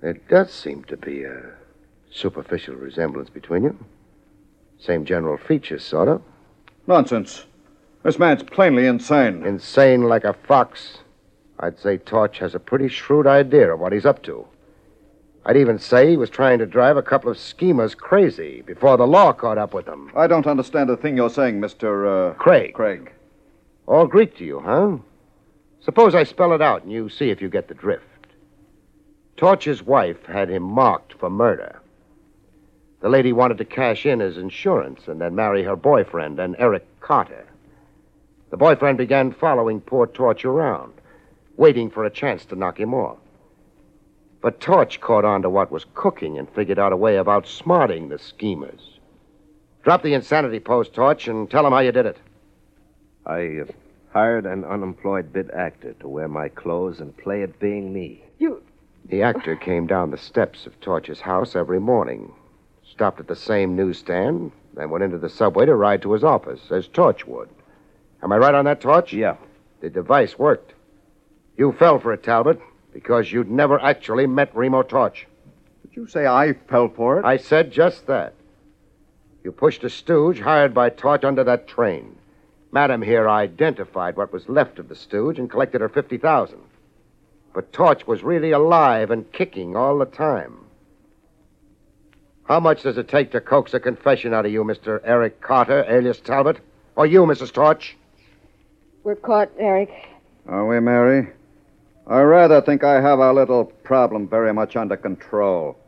There 0.00 0.14
does 0.28 0.52
seem 0.52 0.84
to 0.84 0.96
be 0.96 1.24
a 1.24 1.52
superficial 2.10 2.74
resemblance 2.76 3.28
between 3.28 3.64
you. 3.64 3.78
Same 4.78 5.04
general 5.04 5.36
features, 5.36 5.84
sort 5.84 6.08
of. 6.08 6.22
Nonsense. 6.86 7.44
This 8.06 8.20
man's 8.20 8.44
plainly 8.44 8.86
insane. 8.86 9.44
Insane 9.44 10.04
like 10.04 10.22
a 10.22 10.32
fox. 10.32 10.98
I'd 11.58 11.80
say 11.80 11.96
Torch 11.96 12.38
has 12.38 12.54
a 12.54 12.60
pretty 12.60 12.86
shrewd 12.86 13.26
idea 13.26 13.74
of 13.74 13.80
what 13.80 13.92
he's 13.92 14.06
up 14.06 14.22
to. 14.22 14.46
I'd 15.44 15.56
even 15.56 15.80
say 15.80 16.08
he 16.08 16.16
was 16.16 16.30
trying 16.30 16.60
to 16.60 16.66
drive 16.66 16.96
a 16.96 17.02
couple 17.02 17.32
of 17.32 17.36
schemers 17.36 17.96
crazy 17.96 18.62
before 18.62 18.96
the 18.96 19.08
law 19.08 19.32
caught 19.32 19.58
up 19.58 19.74
with 19.74 19.86
them. 19.86 20.12
I 20.14 20.28
don't 20.28 20.46
understand 20.46 20.88
a 20.88 20.96
thing 20.96 21.16
you're 21.16 21.28
saying, 21.28 21.60
Mr. 21.60 22.30
Uh, 22.30 22.34
Craig. 22.34 22.74
Craig. 22.74 23.10
All 23.88 24.06
Greek 24.06 24.36
to 24.36 24.44
you, 24.44 24.60
huh? 24.60 24.98
Suppose 25.80 26.14
I 26.14 26.22
spell 26.22 26.52
it 26.52 26.62
out 26.62 26.84
and 26.84 26.92
you 26.92 27.08
see 27.08 27.30
if 27.30 27.42
you 27.42 27.48
get 27.48 27.66
the 27.66 27.74
drift. 27.74 28.04
Torch's 29.36 29.82
wife 29.82 30.24
had 30.26 30.48
him 30.48 30.62
marked 30.62 31.14
for 31.14 31.28
murder. 31.28 31.82
The 33.00 33.08
lady 33.08 33.32
wanted 33.32 33.58
to 33.58 33.64
cash 33.64 34.06
in 34.06 34.20
his 34.20 34.38
insurance 34.38 35.08
and 35.08 35.20
then 35.20 35.34
marry 35.34 35.64
her 35.64 35.74
boyfriend, 35.74 36.38
an 36.38 36.54
Eric 36.60 36.86
Carter. 37.00 37.46
The 38.50 38.56
boyfriend 38.56 38.96
began 38.96 39.32
following 39.32 39.80
poor 39.80 40.06
Torch 40.06 40.44
around, 40.44 40.92
waiting 41.56 41.90
for 41.90 42.04
a 42.04 42.10
chance 42.10 42.44
to 42.46 42.56
knock 42.56 42.78
him 42.78 42.94
off. 42.94 43.18
But 44.40 44.60
Torch 44.60 45.00
caught 45.00 45.24
on 45.24 45.42
to 45.42 45.50
what 45.50 45.72
was 45.72 45.86
cooking 45.94 46.38
and 46.38 46.48
figured 46.50 46.78
out 46.78 46.92
a 46.92 46.96
way 46.96 47.16
of 47.16 47.26
outsmarting 47.26 48.08
the 48.08 48.18
schemers. 48.18 49.00
Drop 49.82 50.02
the 50.02 50.14
insanity 50.14 50.60
post, 50.60 50.94
Torch, 50.94 51.26
and 51.26 51.50
tell 51.50 51.64
them 51.64 51.72
how 51.72 51.80
you 51.80 51.90
did 51.90 52.06
it. 52.06 52.18
I 53.24 53.58
uh, 53.58 53.64
hired 54.12 54.46
an 54.46 54.64
unemployed 54.64 55.32
bit 55.32 55.50
actor 55.50 55.94
to 55.94 56.08
wear 56.08 56.28
my 56.28 56.48
clothes 56.48 57.00
and 57.00 57.16
play 57.16 57.42
at 57.42 57.58
being 57.58 57.92
me. 57.92 58.22
You. 58.38 58.62
The 59.08 59.22
actor 59.22 59.56
came 59.56 59.88
down 59.88 60.10
the 60.10 60.18
steps 60.18 60.66
of 60.66 60.80
Torch's 60.80 61.20
house 61.20 61.56
every 61.56 61.80
morning, 61.80 62.32
stopped 62.84 63.18
at 63.18 63.26
the 63.26 63.36
same 63.36 63.74
newsstand, 63.74 64.52
then 64.74 64.90
went 64.90 65.04
into 65.04 65.18
the 65.18 65.28
subway 65.28 65.66
to 65.66 65.74
ride 65.74 66.02
to 66.02 66.12
his 66.12 66.22
office, 66.22 66.70
as 66.70 66.86
Torch 66.86 67.26
would. 67.26 67.48
Am 68.26 68.32
I 68.32 68.38
right 68.38 68.56
on 68.56 68.64
that, 68.64 68.80
Torch? 68.80 69.12
Yeah. 69.12 69.36
The 69.78 69.88
device 69.88 70.36
worked. 70.36 70.72
You 71.56 71.70
fell 71.70 72.00
for 72.00 72.12
it, 72.12 72.24
Talbot, 72.24 72.60
because 72.92 73.30
you'd 73.30 73.48
never 73.48 73.80
actually 73.80 74.26
met 74.26 74.50
Remo 74.52 74.82
Torch. 74.82 75.28
Did 75.82 75.96
you 75.96 76.08
say 76.08 76.26
I 76.26 76.54
fell 76.54 76.88
for 76.88 77.20
it? 77.20 77.24
I 77.24 77.36
said 77.36 77.70
just 77.70 78.08
that. 78.08 78.34
You 79.44 79.52
pushed 79.52 79.84
a 79.84 79.88
stooge 79.88 80.40
hired 80.40 80.74
by 80.74 80.90
Torch 80.90 81.22
under 81.22 81.44
that 81.44 81.68
train. 81.68 82.16
Madam 82.72 83.00
here 83.00 83.28
identified 83.28 84.16
what 84.16 84.32
was 84.32 84.48
left 84.48 84.80
of 84.80 84.88
the 84.88 84.96
stooge 84.96 85.38
and 85.38 85.48
collected 85.48 85.80
her 85.80 85.88
50000 85.88 86.58
But 87.54 87.72
Torch 87.72 88.08
was 88.08 88.24
really 88.24 88.50
alive 88.50 89.12
and 89.12 89.30
kicking 89.30 89.76
all 89.76 89.98
the 89.98 90.04
time. 90.04 90.64
How 92.42 92.58
much 92.58 92.82
does 92.82 92.98
it 92.98 93.06
take 93.06 93.30
to 93.30 93.40
coax 93.40 93.72
a 93.72 93.78
confession 93.78 94.34
out 94.34 94.46
of 94.46 94.50
you, 94.50 94.64
Mr. 94.64 95.00
Eric 95.04 95.40
Carter, 95.40 95.84
alias 95.88 96.18
Talbot? 96.18 96.58
Or 96.96 97.06
you, 97.06 97.20
Mrs. 97.20 97.52
Torch? 97.52 97.96
We're 99.06 99.14
caught, 99.14 99.52
Eric. 99.56 99.88
Are 100.48 100.66
we, 100.66 100.80
Mary? 100.80 101.28
I 102.08 102.22
rather 102.22 102.60
think 102.60 102.82
I 102.82 103.00
have 103.00 103.20
our 103.20 103.32
little 103.32 103.66
problem 103.84 104.26
very 104.26 104.52
much 104.52 104.74
under 104.74 104.96
control. 104.96 105.78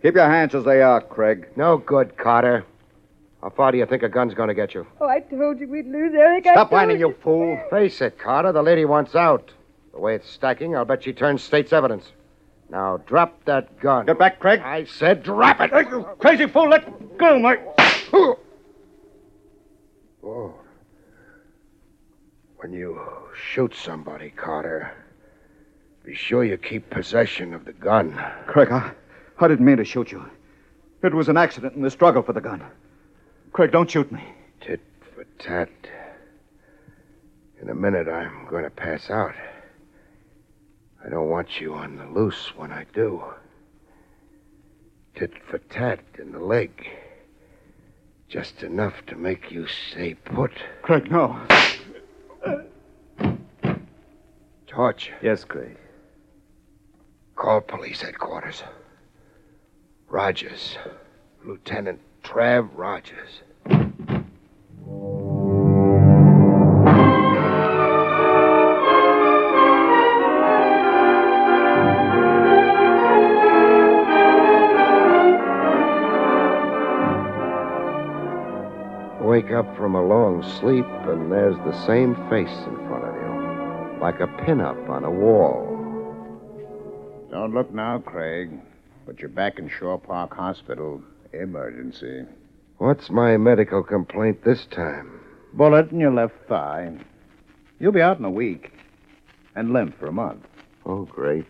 Keep 0.00 0.14
your 0.14 0.28
hands 0.28 0.54
as 0.54 0.62
they 0.62 0.80
are, 0.80 1.00
Craig. 1.00 1.48
No 1.56 1.78
good, 1.78 2.16
Carter. 2.16 2.64
How 3.42 3.50
far 3.50 3.72
do 3.72 3.78
you 3.78 3.86
think 3.86 4.04
a 4.04 4.08
gun's 4.08 4.32
going 4.32 4.46
to 4.46 4.54
get 4.54 4.74
you? 4.74 4.86
Oh, 5.00 5.08
I 5.08 5.18
told 5.18 5.58
you 5.58 5.66
we'd 5.66 5.88
lose, 5.88 6.14
Eric. 6.14 6.44
Stop 6.44 6.70
whining, 6.70 7.00
you 7.00 7.16
fool. 7.20 7.60
Face 7.68 8.00
it, 8.00 8.16
Carter. 8.16 8.52
The 8.52 8.62
lady 8.62 8.84
wants 8.84 9.16
out. 9.16 9.50
The 9.92 9.98
way 9.98 10.14
it's 10.14 10.30
stacking, 10.30 10.76
I'll 10.76 10.84
bet 10.84 11.02
she 11.02 11.12
turns 11.12 11.42
state's 11.42 11.72
evidence. 11.72 12.12
Now, 12.70 12.98
drop 12.98 13.44
that 13.46 13.80
gun. 13.80 14.06
Get 14.06 14.20
back, 14.20 14.38
Craig. 14.38 14.60
I 14.60 14.84
said 14.84 15.24
drop 15.24 15.60
it. 15.60 15.72
You 15.72 16.06
crazy 16.20 16.46
fool, 16.46 16.68
let 16.68 17.18
go, 17.18 17.40
Mike. 17.40 17.60
Oh. 20.22 20.54
When 22.58 22.72
you 22.72 23.00
shoot 23.52 23.72
somebody, 23.72 24.30
Carter, 24.30 24.92
be 26.04 26.14
sure 26.14 26.42
you 26.42 26.56
keep 26.56 26.90
possession 26.90 27.54
of 27.54 27.64
the 27.64 27.72
gun. 27.72 28.20
Craig, 28.48 28.72
I, 28.72 28.90
I 29.38 29.46
didn't 29.46 29.64
mean 29.64 29.76
to 29.76 29.84
shoot 29.84 30.10
you. 30.10 30.28
It 31.04 31.14
was 31.14 31.28
an 31.28 31.36
accident 31.36 31.76
in 31.76 31.82
the 31.82 31.90
struggle 31.90 32.20
for 32.22 32.32
the 32.32 32.40
gun. 32.40 32.64
Craig, 33.52 33.70
don't 33.70 33.88
shoot 33.88 34.10
me. 34.10 34.24
Tit 34.60 34.80
for 35.14 35.24
tat. 35.38 35.70
In 37.62 37.68
a 37.68 37.74
minute, 37.74 38.08
I'm 38.08 38.48
going 38.50 38.64
to 38.64 38.70
pass 38.70 39.08
out. 39.08 39.36
I 41.04 41.08
don't 41.08 41.28
want 41.28 41.60
you 41.60 41.74
on 41.74 41.96
the 41.96 42.06
loose 42.06 42.56
when 42.56 42.72
I 42.72 42.86
do. 42.92 43.22
Tit 45.14 45.32
for 45.48 45.58
tat 45.58 46.00
in 46.18 46.32
the 46.32 46.40
leg. 46.40 46.88
Just 48.28 48.64
enough 48.64 48.94
to 49.06 49.14
make 49.14 49.52
you 49.52 49.68
stay 49.68 50.14
put. 50.14 50.52
Craig, 50.82 51.08
no. 51.08 51.40
Yes, 55.20 55.42
Craig. 55.42 55.76
call 57.34 57.60
police 57.60 58.00
headquarters. 58.00 58.62
Rogers. 60.08 60.78
Lieutenant 61.44 61.98
Trav 62.22 62.68
Rogers. 62.76 63.42
Wake 79.20 79.50
up 79.50 79.76
from 79.76 79.96
a 79.96 80.02
long 80.06 80.44
sleep, 80.60 80.86
and 81.08 81.32
there's 81.32 81.56
the 81.58 81.72
same 81.84 82.14
face 82.30 82.48
in 82.48 82.76
front 82.86 82.92
of 82.92 82.97
you, 82.97 82.97
like 84.00 84.20
a 84.20 84.26
pinup 84.26 84.88
on 84.88 85.04
a 85.04 85.10
wall. 85.10 85.66
Don't 87.30 87.54
look 87.54 87.72
now, 87.72 87.98
Craig. 87.98 88.50
But 89.06 89.20
you're 89.20 89.28
back 89.28 89.58
in 89.58 89.68
Shore 89.68 89.98
Park 89.98 90.34
Hospital. 90.34 91.02
Emergency. 91.32 92.24
What's 92.78 93.10
my 93.10 93.36
medical 93.36 93.82
complaint 93.82 94.44
this 94.44 94.66
time? 94.70 95.20
Bullet 95.52 95.90
in 95.90 96.00
your 96.00 96.12
left 96.12 96.34
thigh. 96.48 96.96
You'll 97.78 97.92
be 97.92 98.00
out 98.00 98.18
in 98.18 98.24
a 98.24 98.30
week. 98.30 98.72
And 99.54 99.72
limp 99.72 99.98
for 99.98 100.06
a 100.06 100.12
month. 100.12 100.46
Oh, 100.86 101.04
great. 101.04 101.46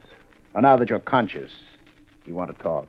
Well, 0.55 0.63
now 0.63 0.77
that 0.77 0.89
you're 0.89 0.99
conscious, 0.99 1.53
you 2.27 2.35
want 2.35 2.57
to 2.57 2.63
talk. 2.63 2.89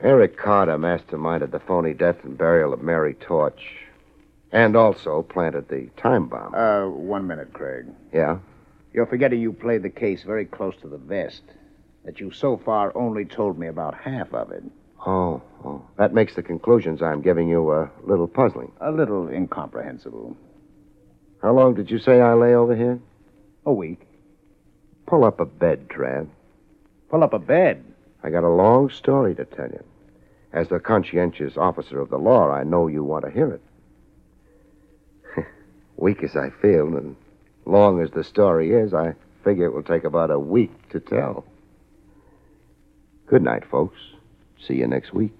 Eric 0.00 0.36
Carter 0.36 0.78
masterminded 0.78 1.50
the 1.50 1.58
phony 1.60 1.92
death 1.92 2.16
and 2.22 2.38
burial 2.38 2.72
of 2.72 2.82
Mary 2.82 3.14
Torch, 3.14 3.60
and 4.52 4.76
also 4.76 5.22
planted 5.22 5.68
the 5.68 5.88
time 5.96 6.26
bomb. 6.28 6.54
Uh, 6.54 6.88
one 6.88 7.26
minute, 7.26 7.52
Craig. 7.52 7.86
Yeah? 8.12 8.38
You're 8.92 9.06
forgetting 9.06 9.40
you 9.40 9.52
played 9.52 9.82
the 9.82 9.90
case 9.90 10.22
very 10.22 10.46
close 10.46 10.74
to 10.80 10.88
the 10.88 10.98
vest. 10.98 11.42
That 12.04 12.20
you 12.20 12.30
so 12.30 12.56
far 12.56 12.96
only 12.96 13.24
told 13.24 13.58
me 13.58 13.66
about 13.66 13.94
half 13.94 14.32
of 14.32 14.50
it. 14.50 14.62
Oh, 15.06 15.42
oh. 15.64 15.84
That 15.98 16.14
makes 16.14 16.34
the 16.34 16.42
conclusions 16.42 17.02
I'm 17.02 17.20
giving 17.20 17.48
you 17.48 17.70
a 17.72 17.90
little 18.02 18.26
puzzling. 18.26 18.72
A 18.80 18.90
little 18.90 19.28
incomprehensible. 19.28 20.36
How 21.42 21.52
long 21.52 21.74
did 21.74 21.90
you 21.90 21.98
say 21.98 22.20
I 22.20 22.32
lay 22.34 22.54
over 22.54 22.74
here? 22.74 22.98
A 23.66 23.72
week. 23.72 24.00
Pull 25.06 25.24
up 25.24 25.38
a 25.40 25.44
bed, 25.44 25.88
Trav. 25.88 26.28
Pull 27.10 27.22
up 27.22 27.32
a 27.32 27.38
bed. 27.38 27.84
I 28.22 28.30
got 28.30 28.44
a 28.44 28.48
long 28.48 28.90
story 28.90 29.34
to 29.34 29.44
tell 29.44 29.68
you. 29.68 29.84
As 30.52 30.68
the 30.68 30.80
conscientious 30.80 31.56
officer 31.56 32.00
of 32.00 32.08
the 32.08 32.18
law, 32.18 32.50
I 32.50 32.64
know 32.64 32.88
you 32.88 33.04
want 33.04 33.24
to 33.24 33.30
hear 33.30 33.50
it. 33.52 33.62
Weak 35.98 36.22
as 36.22 36.36
I 36.36 36.50
feel, 36.62 36.96
and 36.96 37.16
long 37.66 38.00
as 38.00 38.12
the 38.12 38.22
story 38.22 38.70
is, 38.70 38.94
I 38.94 39.14
figure 39.42 39.66
it 39.66 39.74
will 39.74 39.82
take 39.82 40.04
about 40.04 40.30
a 40.30 40.38
week 40.38 40.70
to 40.90 41.00
tell. 41.00 41.44
Good 43.26 43.42
night, 43.42 43.64
folks. 43.68 43.98
See 44.64 44.74
you 44.74 44.86
next 44.86 45.12
week. 45.12 45.32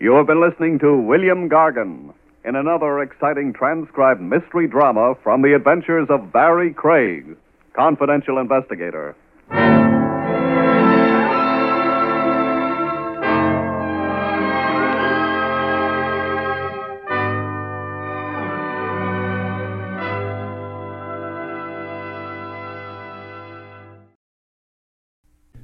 You 0.00 0.14
have 0.14 0.26
been 0.26 0.40
listening 0.40 0.78
to 0.78 0.96
William 0.96 1.50
Gargan 1.50 2.14
in 2.44 2.56
another 2.56 3.00
exciting 3.00 3.52
transcribed 3.52 4.20
mystery 4.20 4.66
drama 4.66 5.14
from 5.22 5.42
the 5.42 5.54
adventures 5.54 6.08
of 6.10 6.32
Barrie 6.32 6.74
Craig, 6.74 7.36
confidential 7.74 8.38
investigator. 8.38 9.16